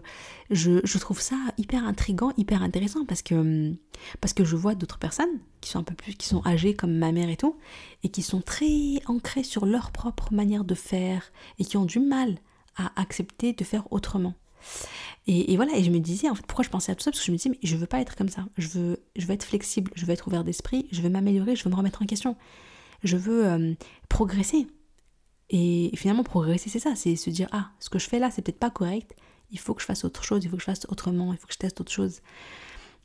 [0.49, 3.73] je, je, trouve ça hyper intrigant, hyper intéressant parce que,
[4.21, 6.97] parce que je vois d'autres personnes qui sont un peu plus, qui sont âgées comme
[6.97, 7.55] ma mère et tout,
[8.03, 11.99] et qui sont très ancrées sur leur propre manière de faire et qui ont du
[11.99, 12.37] mal
[12.75, 14.33] à accepter de faire autrement.
[15.29, 17.11] Et, voilà, et je me disais, en fait, pourquoi je pensais à tout ça?
[17.11, 18.45] Parce que je me disais, mais je veux pas être comme ça.
[18.57, 21.65] Je veux, je veux être flexible, je veux être ouvert d'esprit, je veux m'améliorer, je
[21.65, 22.37] veux me remettre en question.
[23.03, 23.73] Je veux euh,
[24.07, 24.67] progresser.
[25.49, 28.41] Et finalement, progresser, c'est ça, c'est se dire, ah, ce que je fais là, c'est
[28.41, 29.15] peut-être pas correct,
[29.51, 31.47] il faut que je fasse autre chose, il faut que je fasse autrement, il faut
[31.47, 32.21] que je teste autre chose.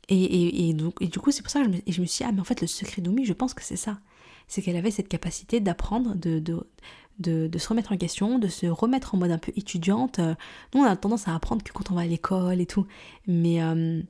[0.09, 2.23] Et, et donc, et du coup, c'est pour ça que je me, je me suis
[2.23, 3.99] dit, ah, mais en fait, le secret d'Oumi, je pense que c'est ça.
[4.47, 8.65] C'est qu'elle avait cette capacité d'apprendre, de, de, de, se remettre en question, de se
[8.65, 10.19] remettre en mode un peu étudiante.
[10.19, 12.85] Nous, on a tendance à apprendre que quand on va à l'école et tout.
[13.27, 13.63] Mais.
[13.63, 14.01] Euh,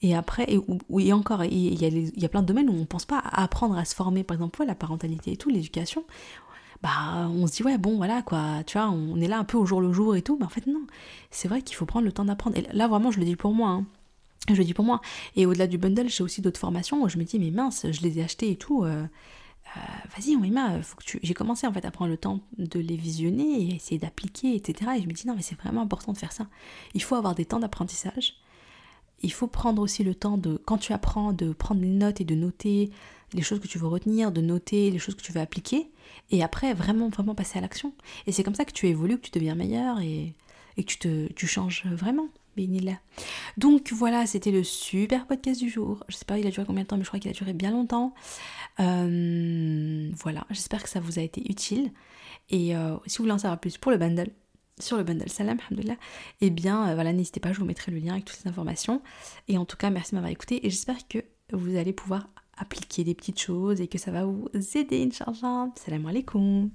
[0.00, 0.60] et après, et,
[1.00, 3.04] et encore, il y, a il y a plein de domaines où on ne pense
[3.04, 6.04] pas à apprendre à se former, par exemple, la parentalité et tout, l'éducation.
[6.82, 9.56] Bah, on se dit, ouais, bon, voilà, quoi, tu vois, on est là un peu
[9.56, 10.86] au jour le jour et tout, mais en fait, non.
[11.30, 12.56] C'est vrai qu'il faut prendre le temps d'apprendre.
[12.56, 13.86] Et là, vraiment, je le dis pour moi, hein.
[14.48, 15.00] Je le dis pour moi.
[15.36, 18.00] Et au-delà du bundle, j'ai aussi d'autres formations où je me dis, mais mince, je
[18.02, 18.84] les ai achetées et tout.
[18.84, 19.04] Euh,
[19.76, 19.80] euh,
[20.16, 21.20] vas-y, Wima, faut que tu...
[21.22, 24.92] j'ai commencé en fait à prendre le temps de les visionner et essayer d'appliquer, etc.
[24.96, 26.46] Et je me dis non, mais c'est vraiment important de faire ça.
[26.94, 28.36] Il faut avoir des temps d'apprentissage.
[29.22, 32.24] Il faut prendre aussi le temps de, quand tu apprends, de prendre des notes et
[32.24, 32.90] de noter
[33.32, 35.90] les choses que tu veux retenir, de noter les choses que tu veux appliquer,
[36.30, 37.92] et après vraiment, vraiment passer à l'action.
[38.26, 40.34] Et c'est comme ça que tu évolues, que tu deviens meilleur et,
[40.76, 42.28] que tu, te, tu changes vraiment.
[43.56, 46.04] Donc voilà, c'était le super podcast du jour.
[46.08, 47.52] Je sais pas il a duré combien de temps, mais je crois qu'il a duré
[47.52, 48.14] bien longtemps.
[48.80, 51.92] Euh, voilà, j'espère que ça vous a été utile.
[52.50, 54.30] Et euh, si vous voulez en savoir plus pour le bundle,
[54.80, 55.96] sur le bundle Salam, alhamdoulilah,
[56.40, 59.02] eh bien voilà, n'hésitez pas, je vous mettrai le lien avec toutes ces informations.
[59.48, 61.18] Et en tout cas, merci de m'avoir écouté et j'espère que
[61.52, 62.28] vous allez pouvoir
[62.58, 65.70] appliquer des petites choses et que ça va vous aider, Inch'Allah.
[65.76, 66.70] Salam alaikum.